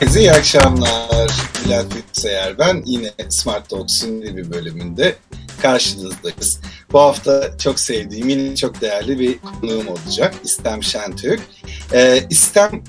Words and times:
Herkese 0.00 0.20
iyi 0.20 0.32
akşamlar. 0.32 1.30
Bülent 1.64 1.94
Bilgisayar 1.94 2.58
ben. 2.58 2.82
Yine 2.86 3.10
Smart 3.28 3.68
Talks'un 3.68 4.22
bir 4.22 4.50
bölümünde 4.52 5.16
karşınızdayız. 5.62 6.60
Bu 6.92 6.98
hafta 7.00 7.58
çok 7.58 7.80
sevdiğim, 7.80 8.28
yine 8.28 8.56
çok 8.56 8.80
değerli 8.80 9.18
bir 9.18 9.38
konuğum 9.38 9.88
olacak. 9.88 10.34
İstem 10.44 10.82
Şentürk. 10.82 11.40
Ee, 11.92 12.26
İstem 12.30 12.82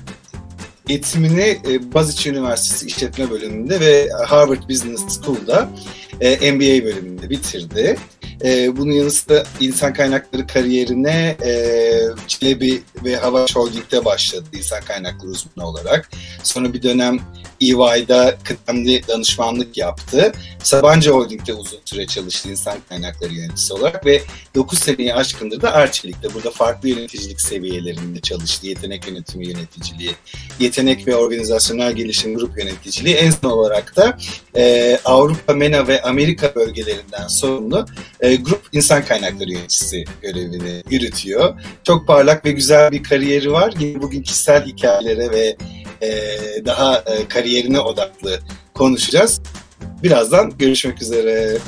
eğitimini 0.88 1.58
e, 1.68 1.92
Boğaziçi 1.92 2.30
Üniversitesi 2.30 2.86
İşletme 2.86 3.30
Bölümünde 3.30 3.80
ve 3.80 4.08
Harvard 4.26 4.68
Business 4.68 5.20
School'da 5.20 5.68
e, 6.20 6.52
MBA 6.52 6.84
bölümünde 6.84 7.30
bitirdi. 7.30 7.96
E, 8.44 8.76
bunun 8.76 8.92
yanı 8.92 9.10
sıra 9.10 9.44
insan 9.60 9.92
kaynakları 9.92 10.46
kariyerine 10.46 11.36
e, 11.44 11.92
Çelebi 12.26 12.82
ve 13.04 13.16
Havaş 13.16 13.56
Holding'de 13.56 14.04
başladı 14.04 14.46
insan 14.52 14.80
kaynakları 14.80 15.30
uzmanı 15.30 15.68
olarak. 15.68 16.10
Sonra 16.42 16.72
bir 16.72 16.82
dönem 16.82 17.18
EY'da 17.60 18.38
kıdemli 18.44 19.08
danışmanlık 19.08 19.76
yaptı. 19.76 20.32
Sabancı 20.62 21.10
Holding'de 21.10 21.54
uzun 21.54 21.78
süre 21.84 22.06
çalıştı 22.06 22.50
insan 22.50 22.78
kaynakları 22.88 23.32
yöneticisi 23.32 23.74
olarak 23.74 24.06
ve 24.06 24.22
9 24.54 24.78
seneyi 24.78 25.14
aşkındır 25.14 25.62
da 25.62 25.72
Arçelik'te 25.72 26.34
burada 26.34 26.50
farklı 26.50 26.88
yöneticilik 26.88 27.40
seviyelerinde 27.40 28.20
çalıştı. 28.20 28.66
Yetenek 28.66 29.08
yönetimi 29.08 29.46
yöneticiliği, 29.46 30.14
yetenek 30.60 31.06
ve 31.06 31.16
organizasyonel 31.16 31.92
gelişim 31.92 32.34
grup 32.34 32.58
yöneticiliği. 32.58 33.14
En 33.14 33.30
son 33.30 33.50
olarak 33.50 33.96
da 33.96 34.18
e, 34.56 34.98
Avrupa, 35.04 35.52
MENA 35.52 35.88
ve 35.88 36.02
Amerika 36.10 36.54
bölgelerinden 36.54 37.26
sorumlu 37.28 37.86
e, 38.20 38.36
grup 38.36 38.62
insan 38.72 39.04
kaynakları 39.04 39.52
yöneticisi 39.52 40.04
görevini 40.22 40.82
yürütüyor. 40.90 41.60
Çok 41.84 42.06
parlak 42.06 42.44
ve 42.44 42.52
güzel 42.52 42.92
bir 42.92 43.02
kariyeri 43.02 43.52
var. 43.52 43.74
Bugün 43.96 44.22
kişisel 44.22 44.66
hikayelere 44.66 45.30
ve 45.30 45.56
e, 46.02 46.10
daha 46.64 46.96
e, 46.96 47.28
kariyerine 47.28 47.80
odaklı 47.80 48.38
konuşacağız. 48.74 49.40
Birazdan 50.02 50.58
görüşmek 50.58 51.02
üzere. 51.02 51.58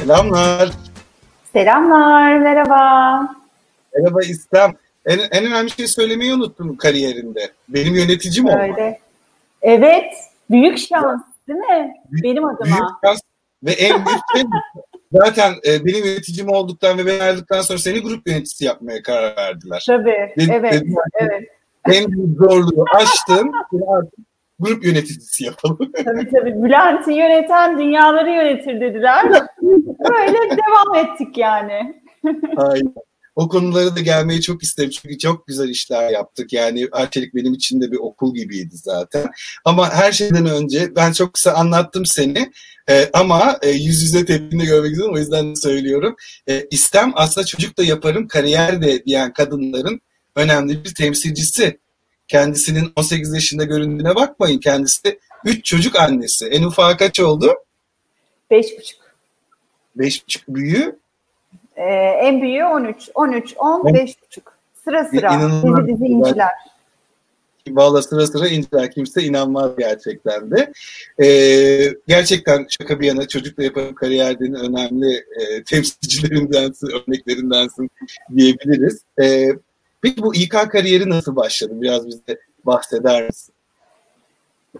Selamlar. 0.00 0.70
Selamlar, 1.52 2.38
merhaba. 2.38 3.20
Merhaba 3.96 4.22
İslam. 4.22 4.74
En, 5.08 5.18
en 5.32 5.46
önemli 5.46 5.70
şey 5.70 5.86
söylemeyi 5.86 6.34
unuttum 6.34 6.76
kariyerinde. 6.76 7.50
Benim 7.68 7.94
yöneticim 7.94 8.46
olmak. 8.46 8.78
Öyle. 8.78 8.98
Evet, 9.62 10.12
büyük 10.50 10.78
şans 10.78 11.22
değil 11.48 11.58
mi? 11.58 11.94
Büyük, 12.10 12.24
Benim 12.24 12.44
adıma. 12.44 12.64
Büyük 12.64 12.90
şans 13.04 13.20
ve 13.62 13.72
en 13.72 14.06
büyük 14.06 14.20
şey 14.34 14.42
zaten 15.12 15.52
e, 15.66 15.84
benim 15.84 16.04
yöneticim 16.04 16.48
olduktan 16.48 16.98
ve 16.98 17.06
ben 17.06 17.20
ayrıldıktan 17.20 17.60
sonra 17.60 17.78
seni 17.78 18.00
grup 18.00 18.26
yöneticisi 18.26 18.64
yapmaya 18.64 19.02
karar 19.02 19.36
verdiler. 19.36 19.84
Tabii, 19.86 20.32
Dedi, 20.36 20.52
evet, 20.52 20.72
dediler, 20.72 21.04
evet. 21.14 21.48
En 21.92 22.12
büyük 22.12 22.38
zorluğu 22.38 22.84
aştın, 22.94 23.52
artık 23.88 24.18
grup 24.60 24.84
yöneticisi 24.84 25.44
yapalım. 25.44 25.78
Tabii 26.04 26.30
tabii. 26.30 26.62
Bülent'i 26.62 27.12
yöneten 27.12 27.78
dünyaları 27.78 28.30
yönetir 28.30 28.80
dediler. 28.80 29.26
Böyle 30.10 30.38
devam 30.50 30.94
ettik 30.94 31.38
yani. 31.38 32.00
Aynen. 32.56 32.94
O 33.38 33.48
konulara 33.48 33.96
da 33.96 34.00
gelmeyi 34.00 34.40
çok 34.40 34.62
isterim 34.62 34.90
çünkü 34.90 35.18
çok 35.18 35.46
güzel 35.46 35.68
işler 35.68 36.10
yaptık. 36.10 36.52
Yani 36.52 36.88
Arçelik 36.92 37.34
benim 37.34 37.54
için 37.54 37.80
de 37.80 37.92
bir 37.92 37.96
okul 37.96 38.34
gibiydi 38.34 38.76
zaten. 38.76 39.26
Ama 39.64 39.90
her 39.94 40.12
şeyden 40.12 40.46
önce 40.46 40.96
ben 40.96 41.12
çok 41.12 41.34
kısa 41.34 41.52
anlattım 41.52 42.06
seni 42.06 42.52
e, 42.90 43.10
ama 43.12 43.58
e, 43.62 43.70
yüz 43.70 44.02
yüze 44.02 44.24
tepkini 44.24 44.66
görmek 44.66 44.92
istedim 44.92 45.14
o 45.14 45.18
yüzden 45.18 45.54
söylüyorum. 45.54 46.16
E, 46.48 46.66
istem 46.70 47.12
aslında 47.14 47.46
çocuk 47.46 47.78
da 47.78 47.82
yaparım, 47.82 48.28
kariyer 48.28 48.82
de 48.82 49.04
diyen 49.04 49.32
kadınların 49.32 50.00
önemli 50.36 50.84
bir 50.84 50.94
temsilcisi. 50.94 51.78
Kendisinin 52.28 52.92
18 52.96 53.34
yaşında 53.34 53.64
göründüğüne 53.64 54.14
bakmayın. 54.14 54.58
Kendisi 54.58 55.18
3 55.44 55.64
çocuk 55.64 55.96
annesi. 55.96 56.46
En 56.46 56.62
ufağı 56.62 56.96
kaç 56.96 57.20
oldu? 57.20 57.54
5,5. 58.50 58.94
5,5 59.96 60.40
büyüğü? 60.48 60.98
Ee, 61.78 61.84
en 62.22 62.42
büyüğü 62.42 62.64
13. 62.64 63.10
13, 63.14 63.54
10, 63.58 63.80
5,5. 63.80 64.14
Sıra 64.84 65.04
sıra. 65.04 65.34
İnanılmaz 65.34 65.86
dizi 65.86 66.04
dizi. 66.04 66.42
Valla 67.70 68.02
sıra 68.02 68.26
sıra 68.26 68.48
inciler. 68.48 68.90
Kimse 68.90 69.22
inanmaz 69.22 69.70
gerçekten 69.78 70.50
de. 70.50 70.72
Ee, 71.24 71.94
gerçekten 72.08 72.66
şaka 72.68 73.00
bir 73.00 73.06
yana 73.06 73.28
çocukla 73.28 73.62
yapan 73.62 73.94
kariyerinin 73.94 74.54
önemli 74.54 75.16
e, 75.16 75.62
temsilcilerindensin, 75.62 76.88
örneklerindensin 76.88 77.90
diyebiliriz. 78.36 79.02
Ee, 79.22 79.48
Peki 80.02 80.22
bu 80.22 80.34
İK 80.34 80.70
kariyeri 80.70 81.10
nasıl 81.10 81.36
başladı? 81.36 81.72
Biraz 81.82 82.06
bize 82.06 82.38
bahseder 82.64 83.26
misin? 83.26 83.54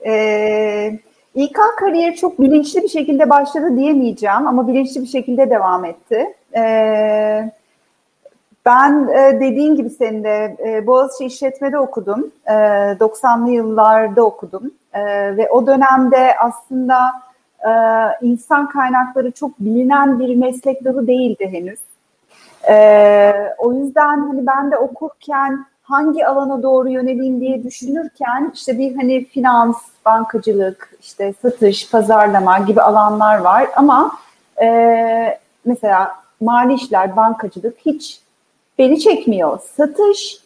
Ee, 0.06 0.98
İK 1.34 1.58
kariyeri 1.78 2.16
çok 2.16 2.40
bilinçli 2.40 2.82
bir 2.82 2.88
şekilde 2.88 3.30
başladı 3.30 3.76
diyemeyeceğim 3.76 4.46
ama 4.46 4.68
bilinçli 4.68 5.02
bir 5.02 5.06
şekilde 5.06 5.50
devam 5.50 5.84
etti. 5.84 6.34
Ee, 6.56 7.52
ben 8.66 9.08
e, 9.08 9.40
dediğin 9.40 9.76
gibi 9.76 9.90
senin 9.90 10.24
de 10.24 10.56
e, 10.66 10.86
Boğaziçi 10.86 11.24
İşletme'de 11.24 11.78
okudum. 11.78 12.30
E, 12.46 12.52
90'lı 12.52 13.50
yıllarda 13.50 14.22
okudum. 14.22 14.70
E, 14.92 15.02
ve 15.36 15.50
o 15.50 15.66
dönemde 15.66 16.34
aslında 16.38 16.98
e, 17.60 17.70
insan 18.22 18.68
kaynakları 18.68 19.30
çok 19.30 19.60
bilinen 19.60 20.18
bir 20.18 20.36
meslek 20.36 20.84
dalı 20.84 21.06
değildi 21.06 21.48
henüz. 21.52 21.78
Ee, 22.68 23.54
o 23.58 23.72
yüzden 23.72 24.28
hani 24.28 24.46
ben 24.46 24.70
de 24.70 24.76
okurken 24.76 25.66
hangi 25.82 26.26
alana 26.26 26.62
doğru 26.62 26.88
yöneleyim 26.88 27.40
diye 27.40 27.64
düşünürken 27.64 28.50
işte 28.54 28.78
bir 28.78 28.96
hani 28.96 29.24
finans, 29.24 29.76
bankacılık, 30.06 30.92
işte 31.00 31.34
satış, 31.42 31.90
pazarlama 31.90 32.58
gibi 32.58 32.82
alanlar 32.82 33.38
var 33.38 33.68
ama 33.76 34.18
mesela 35.64 36.16
mali 36.40 36.74
işler, 36.74 37.16
bankacılık 37.16 37.76
hiç 37.86 38.20
beni 38.78 39.00
çekmiyor. 39.00 39.58
Satış 39.76 40.38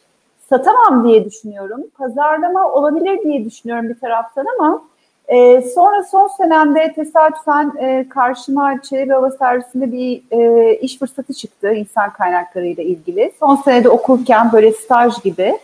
satamam 0.49 1.09
diye 1.09 1.25
düşünüyorum. 1.25 1.81
Pazarlama 1.99 2.73
olabilir 2.73 3.23
diye 3.23 3.45
düşünüyorum 3.45 3.89
bir 3.89 3.99
taraftan 3.99 4.47
ama 4.59 4.83
e, 5.29 5.63
sonra 5.63 6.03
son 6.03 6.29
senemde 6.29 6.93
tesadüfen 6.93 7.73
e, 7.79 8.09
karşıma 8.09 8.83
Çelebi 8.83 9.13
Hava 9.13 9.31
Servisi'nde 9.31 9.93
bir 9.93 10.23
e, 10.31 10.75
iş 10.77 10.99
fırsatı 10.99 11.35
çıktı 11.35 11.73
insan 11.73 12.13
kaynakları 12.13 12.67
ile 12.67 12.85
ilgili. 12.85 13.33
Son 13.41 13.57
senede 13.57 13.89
okurken 13.89 14.53
böyle 14.53 14.73
staj 14.73 15.23
gibi. 15.23 15.59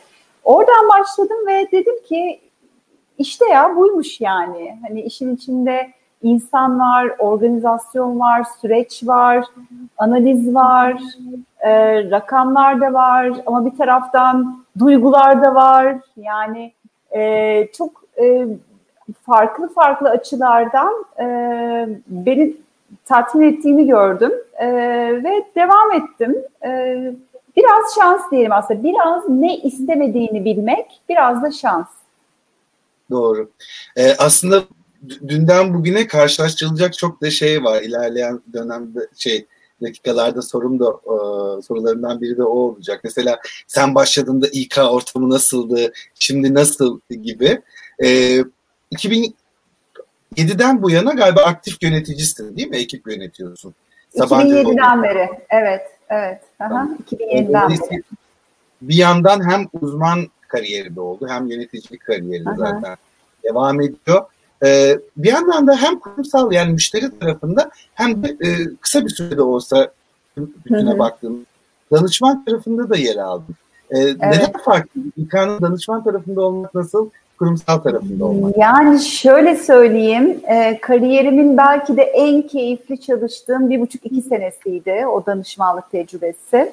Oradan 0.44 0.88
başladım 0.88 1.46
ve 1.46 1.68
dedim 1.72 1.94
ki 2.08 2.40
işte 3.18 3.48
ya 3.48 3.76
buymuş 3.76 4.20
yani. 4.20 4.78
Hani 4.88 5.02
işin 5.02 5.36
içinde 5.36 5.90
insan 6.22 6.80
var, 6.80 7.12
organizasyon 7.18 8.20
var, 8.20 8.44
süreç 8.60 9.06
var, 9.06 9.44
analiz 9.98 10.54
var, 10.54 11.02
e, 11.60 12.02
rakamlar 12.10 12.80
da 12.80 12.92
var 12.92 13.32
ama 13.46 13.66
bir 13.66 13.78
taraftan 13.78 14.64
duygular 14.78 15.42
da 15.42 15.54
var. 15.54 15.96
Yani 16.16 16.72
e, 17.16 17.68
çok 17.72 18.04
e, 18.20 18.46
farklı 19.22 19.68
farklı 19.74 20.10
açılardan 20.10 21.04
e, 21.20 21.24
beni 22.06 22.56
tatmin 23.04 23.52
ettiğini 23.52 23.86
gördüm 23.86 24.32
e, 24.54 24.68
ve 25.24 25.44
devam 25.56 25.92
ettim. 25.92 26.36
E, 26.64 26.96
biraz 27.56 27.94
şans 27.94 28.30
diyelim 28.30 28.52
aslında. 28.52 28.84
Biraz 28.84 29.28
ne 29.28 29.56
istemediğini 29.56 30.44
bilmek, 30.44 31.00
biraz 31.08 31.42
da 31.42 31.50
şans. 31.50 31.86
Doğru. 33.10 33.50
Ee, 33.96 34.14
aslında 34.18 34.62
dünden 35.28 35.74
bugüne 35.74 36.06
karşılaştırılacak 36.06 36.94
çok 36.94 37.22
da 37.22 37.30
şey 37.30 37.64
var. 37.64 37.82
İlerleyen 37.82 38.40
dönemde 38.52 39.08
şey 39.16 39.46
dakikalarda 39.82 40.42
sorum 40.42 40.80
da 40.80 40.86
e, 40.86 41.14
sorularından 41.62 42.20
biri 42.20 42.36
de 42.36 42.44
o 42.44 42.58
olacak. 42.58 43.00
Mesela 43.04 43.40
sen 43.66 43.94
başladığında 43.94 44.46
İK 44.52 44.78
ortamı 44.78 45.30
nasıldı, 45.30 45.92
şimdi 46.14 46.54
nasıl 46.54 47.00
gibi. 47.22 47.60
E, 48.04 48.38
2007'den 48.92 50.82
bu 50.82 50.90
yana 50.90 51.12
galiba 51.12 51.40
aktif 51.42 51.82
yöneticisin 51.82 52.56
değil 52.56 52.68
mi? 52.68 52.76
Ekip 52.76 53.08
yönetiyorsun. 53.08 53.74
2007'den 54.14 55.02
beri. 55.02 55.28
Evet, 55.50 55.82
evet. 56.08 56.40
Aha, 56.60 56.68
tamam. 56.68 56.98
2007'den 57.10 57.70
beri. 57.70 58.02
Bir 58.82 58.94
yandan 58.94 59.50
hem 59.50 59.66
uzman 59.80 60.28
kariyeri 60.48 60.96
de 60.96 61.00
oldu 61.00 61.28
hem 61.28 61.46
yöneticilik 61.46 62.04
kariyeri 62.04 62.48
Aha. 62.48 62.56
zaten 62.56 62.96
devam 63.44 63.80
ediyor. 63.80 64.24
Ee, 64.64 64.98
bir 65.16 65.32
yandan 65.32 65.66
da 65.66 65.76
hem 65.76 65.98
kurumsal 65.98 66.52
yani 66.52 66.72
müşteri 66.72 67.18
tarafında 67.18 67.70
hem 67.94 68.22
de 68.22 68.28
e, 68.28 68.76
kısa 68.80 69.04
bir 69.04 69.10
sürede 69.10 69.42
olsa 69.42 69.92
bütüne 70.36 70.98
baktığım 70.98 71.46
danışman 71.92 72.44
tarafında 72.44 72.90
da 72.90 72.96
yer 72.96 73.16
aldım. 73.16 73.54
Ee, 73.90 73.98
evet. 73.98 74.16
Neden 74.20 74.52
farklı? 74.64 75.00
İK'nın 75.16 75.60
danışman 75.60 76.04
tarafında 76.04 76.40
olmak 76.40 76.74
nasıl? 76.74 77.08
kurumsal 77.38 77.78
tarafında 77.78 78.24
olmak? 78.24 78.56
Yani 78.56 79.00
şöyle 79.00 79.56
söyleyeyim, 79.56 80.40
e, 80.44 80.80
kariyerimin 80.80 81.56
belki 81.56 81.96
de 81.96 82.02
en 82.02 82.42
keyifli 82.42 83.00
çalıştığım 83.00 83.70
bir 83.70 83.80
buçuk 83.80 84.06
iki 84.06 84.22
senesiydi 84.22 85.06
o 85.06 85.26
danışmanlık 85.26 85.90
tecrübesi. 85.90 86.72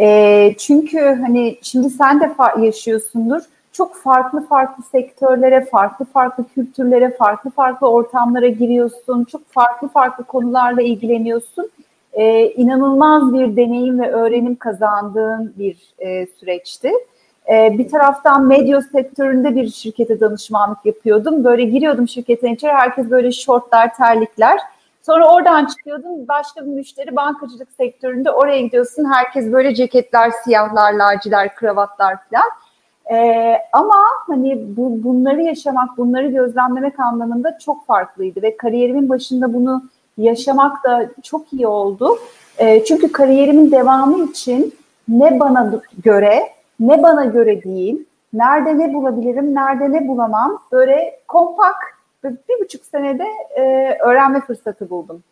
E, 0.00 0.54
çünkü 0.58 0.98
hani 0.98 1.58
şimdi 1.62 1.90
sen 1.90 2.20
de 2.20 2.30
yaşıyorsundur. 2.64 3.42
Çok 3.72 3.96
farklı 3.96 4.46
farklı 4.46 4.84
sektörlere, 4.84 5.64
farklı 5.64 6.04
farklı 6.04 6.44
kültürlere, 6.54 7.10
farklı 7.10 7.50
farklı 7.50 7.90
ortamlara 7.90 8.48
giriyorsun. 8.48 9.24
Çok 9.24 9.48
farklı 9.48 9.88
farklı 9.88 10.24
konularla 10.24 10.82
ilgileniyorsun. 10.82 11.70
E, 12.12 12.50
inanılmaz 12.50 13.32
bir 13.32 13.56
deneyim 13.56 14.00
ve 14.00 14.12
öğrenim 14.12 14.56
kazandığın 14.56 15.54
bir 15.58 15.94
e, 15.98 16.26
süreçti. 16.26 16.92
E, 17.52 17.78
bir 17.78 17.88
taraftan 17.88 18.46
medya 18.46 18.82
sektöründe 18.82 19.56
bir 19.56 19.68
şirkete 19.68 20.20
danışmanlık 20.20 20.86
yapıyordum. 20.86 21.44
Böyle 21.44 21.64
giriyordum 21.64 22.08
şirketin 22.08 22.54
içeri, 22.54 22.72
herkes 22.72 23.10
böyle 23.10 23.32
şortlar, 23.32 23.94
terlikler. 23.94 24.58
Sonra 25.02 25.34
oradan 25.34 25.66
çıkıyordum, 25.66 26.28
başka 26.28 26.60
bir 26.60 26.70
müşteri 26.70 27.16
bankacılık 27.16 27.68
sektöründe 27.72 28.30
oraya 28.30 28.60
gidiyorsun. 28.60 29.12
Herkes 29.12 29.52
böyle 29.52 29.74
ceketler, 29.74 30.30
siyahlar, 30.44 30.92
laciler, 30.92 31.54
kravatlar 31.54 32.16
falan. 32.30 32.50
Ee, 33.12 33.58
ama 33.72 33.94
hani 34.26 34.76
bu, 34.76 35.04
bunları 35.04 35.42
yaşamak, 35.42 35.98
bunları 35.98 36.26
gözlemlemek 36.26 37.00
anlamında 37.00 37.58
çok 37.58 37.86
farklıydı 37.86 38.42
ve 38.42 38.56
kariyerimin 38.56 39.08
başında 39.08 39.54
bunu 39.54 39.82
yaşamak 40.18 40.84
da 40.84 41.06
çok 41.22 41.52
iyi 41.52 41.66
oldu. 41.66 42.18
Ee, 42.58 42.84
çünkü 42.84 43.12
kariyerimin 43.12 43.70
devamı 43.70 44.24
için 44.24 44.74
ne 45.08 45.40
bana 45.40 45.72
göre 46.04 46.42
ne 46.80 47.02
bana 47.02 47.24
göre 47.24 47.62
değil, 47.62 48.06
nerede 48.32 48.78
ne 48.78 48.94
bulabilirim, 48.94 49.54
nerede 49.54 49.92
ne 49.92 50.08
bulamam 50.08 50.62
böyle 50.72 51.20
kompak 51.28 51.76
bir 52.24 52.64
buçuk 52.64 52.84
senede 52.84 53.26
e, 53.56 53.62
öğrenme 54.00 54.40
fırsatı 54.40 54.90
buldum. 54.90 55.22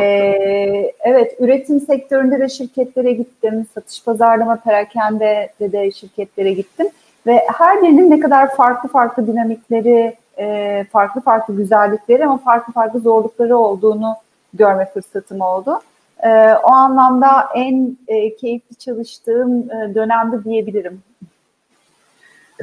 Ee, 0.00 0.92
evet, 1.00 1.36
üretim 1.40 1.80
sektöründe 1.80 2.38
de 2.38 2.48
şirketlere 2.48 3.12
gittim, 3.12 3.66
satış 3.74 4.04
pazarlama 4.04 4.56
perakende 4.56 5.52
de, 5.60 5.72
de 5.72 5.90
şirketlere 5.90 6.52
gittim 6.52 6.86
ve 7.26 7.42
her 7.58 7.82
birinin 7.82 8.10
ne 8.10 8.20
kadar 8.20 8.56
farklı 8.56 8.88
farklı 8.88 9.26
dinamikleri, 9.26 10.16
e, 10.38 10.86
farklı 10.92 11.20
farklı 11.20 11.56
güzellikleri 11.56 12.24
ama 12.24 12.38
farklı 12.38 12.72
farklı 12.72 13.00
zorlukları 13.00 13.56
olduğunu 13.56 14.16
görme 14.54 14.90
fırsatım 14.94 15.40
oldu. 15.40 15.80
E, 16.22 16.28
o 16.52 16.70
anlamda 16.70 17.48
en 17.54 17.96
e, 18.08 18.36
keyifli 18.36 18.76
çalıştığım 18.76 19.70
e, 19.70 19.94
dönemde 19.94 20.44
diyebilirim. 20.44 21.02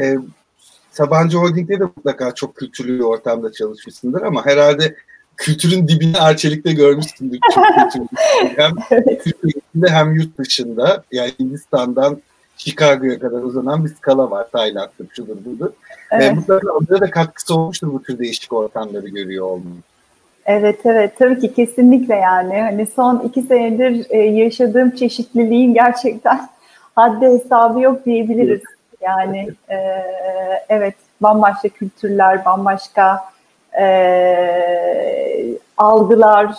E, 0.01 0.15
Sabancı 0.91 1.37
Holding'de 1.37 1.79
de 1.79 1.83
mutlaka 1.83 2.35
çok 2.35 2.55
kültürlü 2.55 2.99
bir 2.99 3.03
ortamda 3.03 3.51
çalışmışsındır 3.51 4.21
ama 4.21 4.45
herhalde 4.45 4.95
kültürün 5.37 5.87
dibini 5.87 6.19
Arçelik'te 6.19 6.73
görmüşsündür. 6.73 7.39
hem 8.55 8.71
evet. 8.91 9.23
Türkiye'de 9.23 9.89
hem 9.89 10.15
yurt 10.15 10.37
dışında 10.37 11.03
yani 11.11 11.31
Hindistan'dan 11.39 12.21
Chicago'ya 12.57 13.19
kadar 13.19 13.41
uzanan 13.41 13.85
bir 13.85 13.89
skala 13.89 14.31
var. 14.31 14.47
Tayland'dır, 14.51 15.07
şudur 15.15 15.45
budur. 15.45 15.69
Evet. 16.11 16.23
E, 16.23 16.33
mutlaka 16.33 16.71
orada 16.71 17.01
da 17.01 17.11
katkısı 17.11 17.55
olmuştur 17.55 17.93
bu 17.93 18.03
tür 18.03 18.19
değişik 18.19 18.53
ortamları 18.53 19.07
görüyor 19.07 19.45
olmanın. 19.45 19.83
Evet 20.45 20.79
evet 20.85 21.13
tabii 21.19 21.39
ki 21.39 21.53
kesinlikle 21.53 22.15
yani 22.15 22.61
hani 22.61 22.85
son 22.85 23.19
iki 23.19 23.41
senedir 23.41 24.05
e, 24.09 24.17
yaşadığım 24.17 24.91
çeşitliliğin 24.91 25.73
gerçekten 25.73 26.49
haddi 26.95 27.25
hesabı 27.25 27.81
yok 27.81 28.05
diyebiliriz. 28.05 28.61
Yani 29.01 29.49
e, 29.69 29.77
evet 30.69 30.95
bambaşka 31.21 31.69
kültürler, 31.69 32.45
bambaşka 32.45 33.34
e, 33.79 35.57
algılar, 35.77 36.55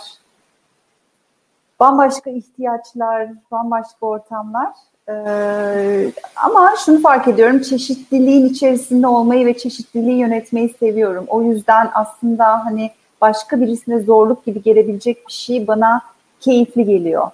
bambaşka 1.79 2.29
ihtiyaçlar, 2.29 3.27
bambaşka 3.51 4.05
ortamlar. 4.05 4.73
Ee, 5.09 6.11
ama 6.35 6.73
şunu 6.85 7.01
fark 7.01 7.27
ediyorum, 7.27 7.61
çeşitliliğin 7.61 8.45
içerisinde 8.45 9.07
olmayı 9.07 9.45
ve 9.45 9.57
çeşitliliği 9.57 10.17
yönetmeyi 10.17 10.75
seviyorum. 10.79 11.25
O 11.27 11.43
yüzden 11.43 11.89
aslında 11.93 12.65
hani 12.65 12.91
başka 13.21 13.61
birisine 13.61 13.99
zorluk 13.99 14.45
gibi 14.45 14.61
gelebilecek 14.61 15.27
bir 15.27 15.33
şey 15.33 15.67
bana 15.67 16.01
keyifli 16.39 16.85
geliyor. 16.85 17.31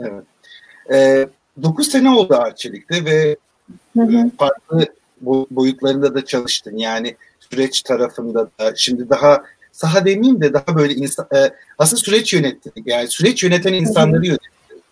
Evet. 0.00 0.24
Ee, 0.92 1.28
9 1.62 1.88
sene 1.88 2.10
oldu 2.10 2.34
Arçelik'te 2.34 3.04
ve 3.04 3.36
hı 3.96 4.02
hı. 4.02 4.30
farklı 4.38 4.86
boyutlarında 5.50 6.14
da 6.14 6.24
çalıştın. 6.24 6.76
Yani 6.76 7.16
süreç 7.54 7.82
tarafında 7.82 8.50
da 8.60 8.72
şimdi 8.76 9.10
daha 9.10 9.42
saha 9.72 10.04
demeyeyim 10.04 10.40
de 10.40 10.52
daha 10.52 10.76
böyle 10.76 10.94
insan, 10.94 11.26
e, 11.34 11.50
asıl 11.78 11.96
süreç 11.96 12.34
yönettin. 12.34 12.72
Yani 12.86 13.08
süreç 13.08 13.42
yöneten 13.42 13.72
insanları 13.72 14.26
yönettin. 14.26 14.82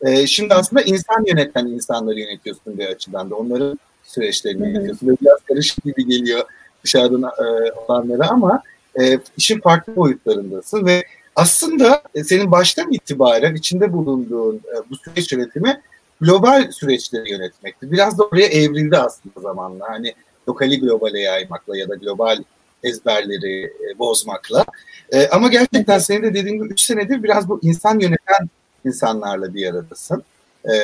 E, 0.00 0.26
şimdi 0.26 0.54
aslında 0.54 0.82
insan 0.82 1.24
yöneten 1.26 1.66
insanları 1.66 2.20
yönetiyorsun 2.20 2.78
bir 2.78 2.86
açıdan 2.86 3.30
da. 3.30 3.34
Onların 3.34 3.78
süreçlerini 4.02 4.68
yönetiyorsun. 4.68 5.08
Böyle 5.08 5.18
biraz 5.22 5.38
karışık 5.48 5.84
gibi 5.84 6.06
geliyor 6.06 6.44
dışarıdan 6.84 7.22
e, 7.22 7.72
olanlara 7.72 8.28
ama 8.28 8.62
e, 9.00 9.18
işin 9.36 9.60
farklı 9.60 9.96
boyutlarındasın 9.96 10.86
ve 10.86 11.04
aslında 11.36 12.02
e, 12.14 12.24
senin 12.24 12.50
baştan 12.50 12.92
itibaren 12.92 13.54
içinde 13.54 13.92
bulunduğun 13.92 14.56
e, 14.56 14.90
bu 14.90 14.96
süreç 14.96 15.32
yönetimi 15.32 15.80
global 16.20 16.70
süreçleri 16.70 17.32
yönetmekti. 17.32 17.92
Biraz 17.92 18.18
da 18.18 18.24
oraya 18.24 18.46
evrildi 18.46 18.96
aslında 18.96 19.40
zamanla. 19.40 19.84
Hani 19.88 20.14
lokali 20.48 20.80
globale 20.80 21.20
yaymakla 21.20 21.76
ya 21.76 21.88
da 21.88 21.94
global 21.94 22.38
ezberleri 22.82 23.64
e, 23.64 23.98
bozmakla. 23.98 24.64
E, 25.12 25.28
ama 25.28 25.48
gerçekten 25.48 25.98
senin 25.98 26.22
de 26.22 26.34
dediğin 26.34 26.54
gibi 26.54 26.72
3 26.72 26.80
senedir 26.80 27.22
biraz 27.22 27.48
bu 27.48 27.60
insan 27.62 27.98
yöneten 27.98 28.48
insanlarla 28.84 29.54
bir 29.54 29.66
aradasın. 29.66 30.22
E, 30.64 30.74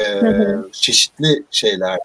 çeşitli 0.72 1.42
şeyler. 1.50 1.98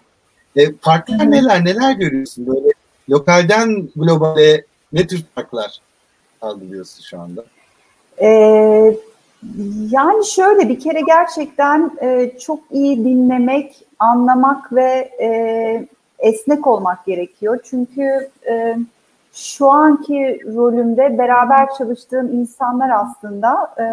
E, 0.56 0.72
farklar 0.80 1.30
neler 1.30 1.64
neler 1.64 1.92
görüyorsun 1.92 2.46
böyle 2.46 2.68
lokalden 3.10 3.88
globale 3.96 4.64
ne 4.92 5.06
tür 5.06 5.24
farklar 5.34 5.80
algılıyorsun 6.42 7.02
şu 7.02 7.20
anda? 7.20 7.44
Ee, 8.22 8.96
yani 9.90 10.26
şöyle 10.26 10.68
bir 10.68 10.80
kere 10.80 11.00
gerçekten 11.00 11.90
e, 12.02 12.38
çok 12.38 12.60
iyi 12.70 13.04
dinlemek, 13.04 13.84
anlamak 13.98 14.72
ve 14.72 15.10
e, 15.20 15.86
esnek 16.18 16.66
olmak 16.66 17.04
gerekiyor. 17.04 17.58
Çünkü 17.64 18.30
e, 18.48 18.76
şu 19.32 19.70
anki 19.70 20.40
rolümde 20.56 21.18
beraber 21.18 21.68
çalıştığım 21.78 22.40
insanlar 22.40 22.90
aslında 22.90 23.74
e, 23.78 23.84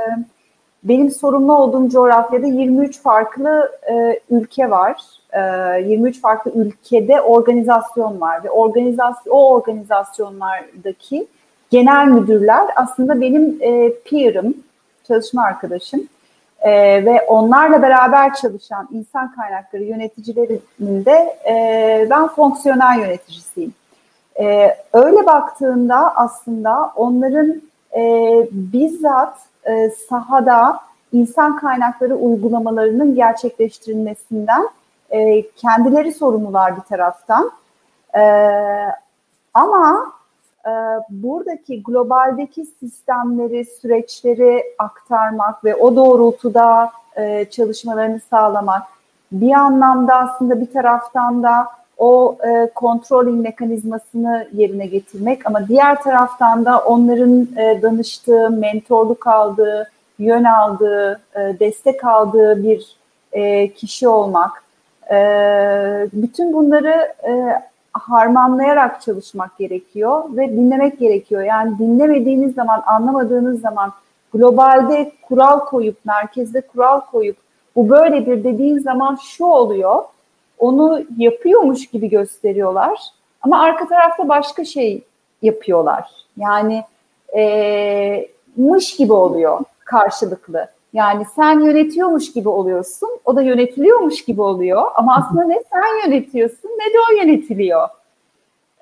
benim 0.83 1.11
sorumlu 1.11 1.57
olduğum 1.57 1.89
coğrafyada 1.89 2.47
23 2.47 3.01
farklı 3.01 3.71
e, 3.91 4.19
ülke 4.29 4.69
var. 4.69 5.01
E, 5.33 5.81
23 5.81 6.21
farklı 6.21 6.51
ülkede 6.51 7.21
organizasyon 7.21 8.21
var 8.21 8.43
ve 8.43 8.49
organizasyon 8.49 9.33
o 9.33 9.49
organizasyonlardaki 9.49 11.27
genel 11.69 12.07
müdürler 12.07 12.67
aslında 12.75 13.21
benim 13.21 13.57
e, 13.61 13.93
peer'ım, 14.05 14.53
çalışma 15.07 15.43
arkadaşım. 15.43 16.07
E, 16.63 16.71
ve 17.05 17.21
onlarla 17.27 17.81
beraber 17.81 18.33
çalışan 18.33 18.87
insan 18.91 19.35
kaynakları 19.35 19.83
yöneticilerinin 19.83 21.05
de 21.05 21.37
e, 21.47 22.07
ben 22.09 22.27
fonksiyonel 22.27 22.99
yöneticisiyim. 22.99 23.73
E, 24.39 24.77
öyle 24.93 25.25
baktığında 25.25 26.15
aslında 26.15 26.91
onların 26.95 27.61
e, 27.95 28.01
bizzat 28.51 29.37
e, 29.65 29.89
sahada 29.89 30.79
insan 31.13 31.57
kaynakları 31.57 32.15
uygulamalarının 32.15 33.15
gerçekleştirilmesinden 33.15 34.69
e, 35.09 35.51
kendileri 35.51 36.13
sorumlular 36.13 36.77
bir 36.77 36.81
taraftan. 36.81 37.51
E, 38.15 38.21
ama 39.53 40.13
e, 40.67 40.71
buradaki 41.09 41.83
globaldeki 41.83 42.65
sistemleri, 42.65 43.65
süreçleri 43.65 44.63
aktarmak 44.79 45.65
ve 45.65 45.75
o 45.75 45.95
doğrultuda 45.95 46.91
e, 47.15 47.45
çalışmalarını 47.45 48.19
sağlamak 48.29 48.83
bir 49.31 49.51
anlamda 49.51 50.15
aslında 50.15 50.61
bir 50.61 50.71
taraftan 50.73 51.43
da 51.43 51.67
o 51.97 52.37
e, 52.47 52.69
controlling 52.75 53.43
mekanizmasını 53.43 54.47
yerine 54.53 54.85
getirmek 54.85 55.47
ama 55.47 55.67
diğer 55.67 56.01
taraftan 56.01 56.65
da 56.65 56.79
onların 56.79 57.47
e, 57.57 57.81
danıştığı, 57.81 58.49
mentorluk 58.49 59.27
aldığı, 59.27 59.91
yön 60.19 60.43
aldığı, 60.43 61.21
e, 61.35 61.59
destek 61.59 62.05
aldığı 62.05 62.63
bir 62.63 62.97
e, 63.31 63.73
kişi 63.73 64.07
olmak. 64.07 64.63
E, 65.11 65.17
bütün 66.13 66.53
bunları 66.53 67.13
e, 67.27 67.61
harmanlayarak 67.93 69.01
çalışmak 69.01 69.57
gerekiyor 69.57 70.23
ve 70.29 70.51
dinlemek 70.51 70.99
gerekiyor. 70.99 71.41
Yani 71.41 71.79
dinlemediğiniz 71.79 72.55
zaman, 72.55 72.83
anlamadığınız 72.85 73.61
zaman 73.61 73.93
globalde 74.33 75.11
kural 75.21 75.59
koyup, 75.59 76.05
merkezde 76.05 76.61
kural 76.61 76.99
koyup 76.99 77.37
bu 77.75 77.89
böyledir 77.89 78.43
dediğin 78.43 78.79
zaman 78.79 79.15
şu 79.15 79.45
oluyor 79.45 80.03
onu 80.59 81.01
yapıyormuş 81.17 81.87
gibi 81.87 82.09
gösteriyorlar 82.09 82.99
ama 83.41 83.61
arka 83.61 83.87
tarafta 83.87 84.29
başka 84.29 84.65
şey 84.65 85.03
yapıyorlar. 85.41 86.11
Yani 86.37 86.83
e, 87.35 88.27
mış 88.57 88.95
gibi 88.95 89.13
oluyor 89.13 89.59
karşılıklı. 89.85 90.67
Yani 90.93 91.25
sen 91.35 91.59
yönetiyormuş 91.59 92.33
gibi 92.33 92.49
oluyorsun, 92.49 93.09
o 93.25 93.35
da 93.35 93.41
yönetiliyormuş 93.41 94.25
gibi 94.25 94.41
oluyor. 94.41 94.83
Ama 94.95 95.15
aslında 95.15 95.43
ne 95.43 95.61
sen 95.73 96.09
yönetiyorsun 96.09 96.69
ne 96.69 96.93
de 96.93 96.97
o 97.09 97.23
yönetiliyor. 97.23 97.89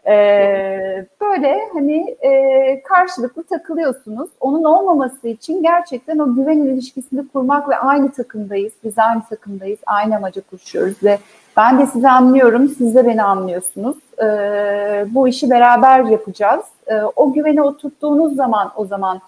Ee, 0.08 1.06
böyle 1.22 1.60
hani 1.74 2.16
e, 2.22 2.82
karşılıklı 2.84 3.44
takılıyorsunuz. 3.44 4.30
Onun 4.40 4.64
olmaması 4.64 5.28
için 5.28 5.64
gerçekten 5.64 6.20
o 6.20 6.36
güven 6.36 6.58
ilişkisini 6.58 7.28
kurmak 7.28 7.70
ve 7.70 7.78
aynı 7.78 8.12
takımdayız. 8.12 8.74
Biz 8.84 9.00
aynı 9.00 9.22
takımdayız, 9.30 9.80
aynı 9.86 10.16
amaca 10.16 10.42
koşuyoruz 10.52 11.04
ve 11.04 11.20
ben 11.58 11.80
de 11.80 11.86
sizi 11.86 12.10
anlıyorum, 12.10 12.68
siz 12.68 12.96
de 12.96 13.06
beni 13.06 13.24
anlıyorsunuz. 13.24 13.98
Ee, 14.24 15.06
bu 15.10 15.28
işi 15.28 15.50
beraber 15.50 16.04
yapacağız. 16.04 16.66
Ee, 16.88 17.02
o 17.16 17.34
güvene 17.34 17.62
oturttuğunuz 17.62 18.36
zaman 18.36 18.72
o 18.76 18.86
zaman 18.86 19.22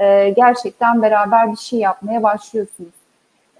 e, 0.00 0.30
gerçekten 0.30 1.02
beraber 1.02 1.52
bir 1.52 1.56
şey 1.56 1.78
yapmaya 1.78 2.22
başlıyorsunuz. 2.22 3.00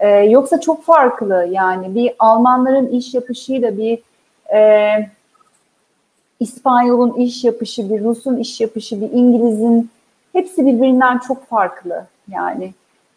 Ee, 0.01 0.09
yoksa 0.09 0.61
çok 0.61 0.83
farklı 0.83 1.47
yani 1.51 1.95
bir 1.95 2.13
Almanların 2.19 2.87
iş 2.87 3.13
yapışıyla 3.13 3.77
bir 3.77 3.99
e, 4.53 4.89
İspanyol'un 6.39 7.13
iş 7.13 7.43
yapışı, 7.43 7.89
bir 7.89 8.03
Rus'un 8.03 8.37
iş 8.37 8.61
yapışı, 8.61 9.01
bir 9.01 9.09
İngiliz'in 9.11 9.89
hepsi 10.33 10.65
birbirinden 10.65 11.17
çok 11.17 11.45
farklı 11.45 12.05
yani. 12.29 12.73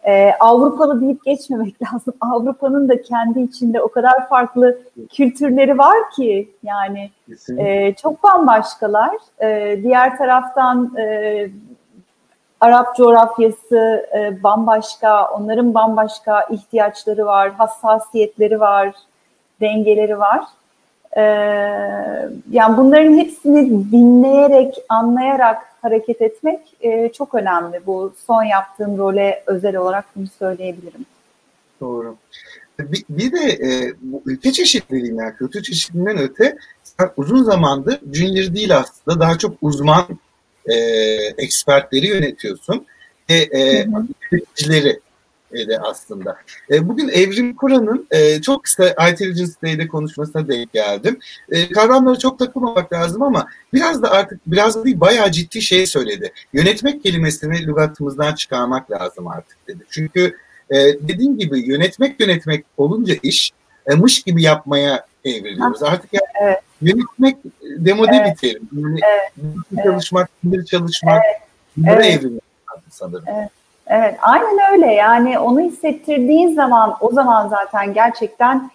Ee, 0.07 0.33
Avrupalı 0.41 1.01
deyip 1.01 1.25
geçmemek 1.25 1.75
lazım. 1.83 2.15
Avrupa'nın 2.21 2.89
da 2.89 3.03
kendi 3.03 3.41
içinde 3.41 3.83
o 3.83 3.89
kadar 3.89 4.29
farklı 4.29 4.79
kültürleri 5.13 5.79
var 5.79 6.11
ki 6.17 6.49
yani 6.63 7.11
e, 7.59 7.95
çok 7.95 8.23
bambaşkalar. 8.23 9.17
E, 9.43 9.81
diğer 9.83 10.19
taraftan 10.19 10.97
e, 10.99 11.49
Arap 12.61 12.97
coğrafyası 12.97 14.07
e, 14.17 14.43
bambaşka, 14.43 15.29
onların 15.31 15.75
bambaşka 15.75 16.43
ihtiyaçları 16.51 17.27
var, 17.27 17.51
hassasiyetleri 17.51 18.61
var, 18.61 18.95
dengeleri 19.61 20.19
var. 20.19 20.45
Ee, 21.17 21.23
yani 22.51 22.77
bunların 22.77 23.19
hepsini 23.19 23.93
dinleyerek, 23.93 24.75
anlayarak 24.89 25.63
hareket 25.83 26.23
etmek 26.23 26.61
e, 26.81 27.13
çok 27.13 27.35
önemli. 27.35 27.81
Bu 27.87 28.13
son 28.27 28.43
yaptığım 28.43 28.99
role 28.99 29.43
özel 29.47 29.77
olarak 29.77 30.05
bunu 30.17 30.27
söyleyebilirim. 30.39 31.07
Doğru. 31.81 32.17
Bir, 32.79 33.05
bir 33.09 33.33
de 33.33 33.39
e, 33.39 33.93
bu 34.03 34.23
ülke 34.27 34.53
çeşitliliğinden, 34.53 35.37
kültür 35.37 35.63
çeşitliliğinden 35.63 36.19
öte 36.19 36.57
sen 36.85 37.11
uzun 37.17 37.43
zamandır 37.43 38.01
junior 38.13 38.55
değil 38.55 38.77
aslında 38.77 39.21
daha 39.21 39.39
çok 39.39 39.57
uzman 39.63 40.05
e, 40.69 40.75
ekspertleri 41.39 42.07
yönetiyorsun 42.07 42.87
ve 43.31 43.35
e, 43.35 43.87
yöneticileri 44.33 45.01
de 45.55 45.79
aslında. 45.79 46.37
E, 46.71 46.89
bugün 46.89 47.09
Evrim 47.09 47.57
Kur'an'ın 47.57 48.07
e, 48.11 48.41
çok 48.41 48.65
kısa 48.65 48.89
Intelligence 49.11 49.53
Day'de 49.63 49.89
konuşmasına 49.89 50.49
denk 50.49 50.73
geldim. 50.73 51.19
E, 51.51 51.69
kavramlara 51.69 52.19
çok 52.19 52.39
takılmamak 52.39 52.93
lazım 52.93 53.23
ama 53.23 53.47
biraz 53.73 54.03
da 54.03 54.11
artık 54.11 54.41
biraz 54.47 54.77
da 54.77 54.85
değil 54.85 55.01
bayağı 55.01 55.31
ciddi 55.33 55.63
şey 55.63 55.87
söyledi. 55.87 56.33
Yönetmek 56.53 57.03
kelimesini 57.03 57.67
lügatımızdan 57.67 58.35
çıkarmak 58.35 58.91
lazım 58.91 59.29
artık 59.29 59.57
dedi. 59.69 59.85
Çünkü 59.91 60.37
e, 60.71 60.77
dediğim 61.09 61.39
gibi 61.39 61.61
yönetmek 61.61 62.21
yönetmek 62.21 62.65
olunca 62.77 63.15
iş 63.23 63.51
e, 63.87 63.95
mış 63.95 64.23
gibi 64.23 64.43
yapmaya 64.43 65.07
evriliyoruz. 65.25 65.83
Artık 65.83 66.13
yani 66.13 66.27
evet. 66.43 66.59
Yönetmek 66.83 67.37
demode 67.63 68.17
evet. 68.17 68.37
biterim. 68.37 68.69
Yani 68.73 69.01
evet. 69.73 69.85
çalışmak, 69.85 70.31
evet. 70.55 70.67
çalışmak 70.67 71.23
evet. 71.27 71.41
bunlara 71.77 72.05
evet. 72.05 72.15
evrilmek 72.15 72.43
sanırım. 72.91 73.25
Evet. 73.27 73.51
Evet, 73.87 74.17
aynen 74.23 74.73
öyle. 74.73 74.93
Yani 74.93 75.39
onu 75.39 75.61
hissettirdiğin 75.61 76.55
zaman 76.55 76.97
o 77.01 77.13
zaman 77.13 77.49
zaten 77.49 77.95
gerçekten 77.95 78.71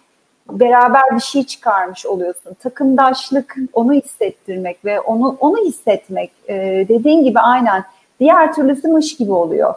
beraber 0.51 1.03
bir 1.15 1.19
şey 1.19 1.43
çıkarmış 1.43 2.05
oluyorsun. 2.05 2.53
Takımdaşlık, 2.53 3.55
onu 3.73 3.93
hissettirmek 3.93 4.85
ve 4.85 4.99
onu 4.99 5.37
onu 5.39 5.57
hissetmek 5.57 6.31
e, 6.47 6.55
dediğin 6.89 7.23
gibi 7.23 7.39
aynen 7.39 7.83
diğer 8.19 8.53
türlüsü 8.53 8.87
mış 8.87 9.17
gibi 9.17 9.31
oluyor. 9.31 9.73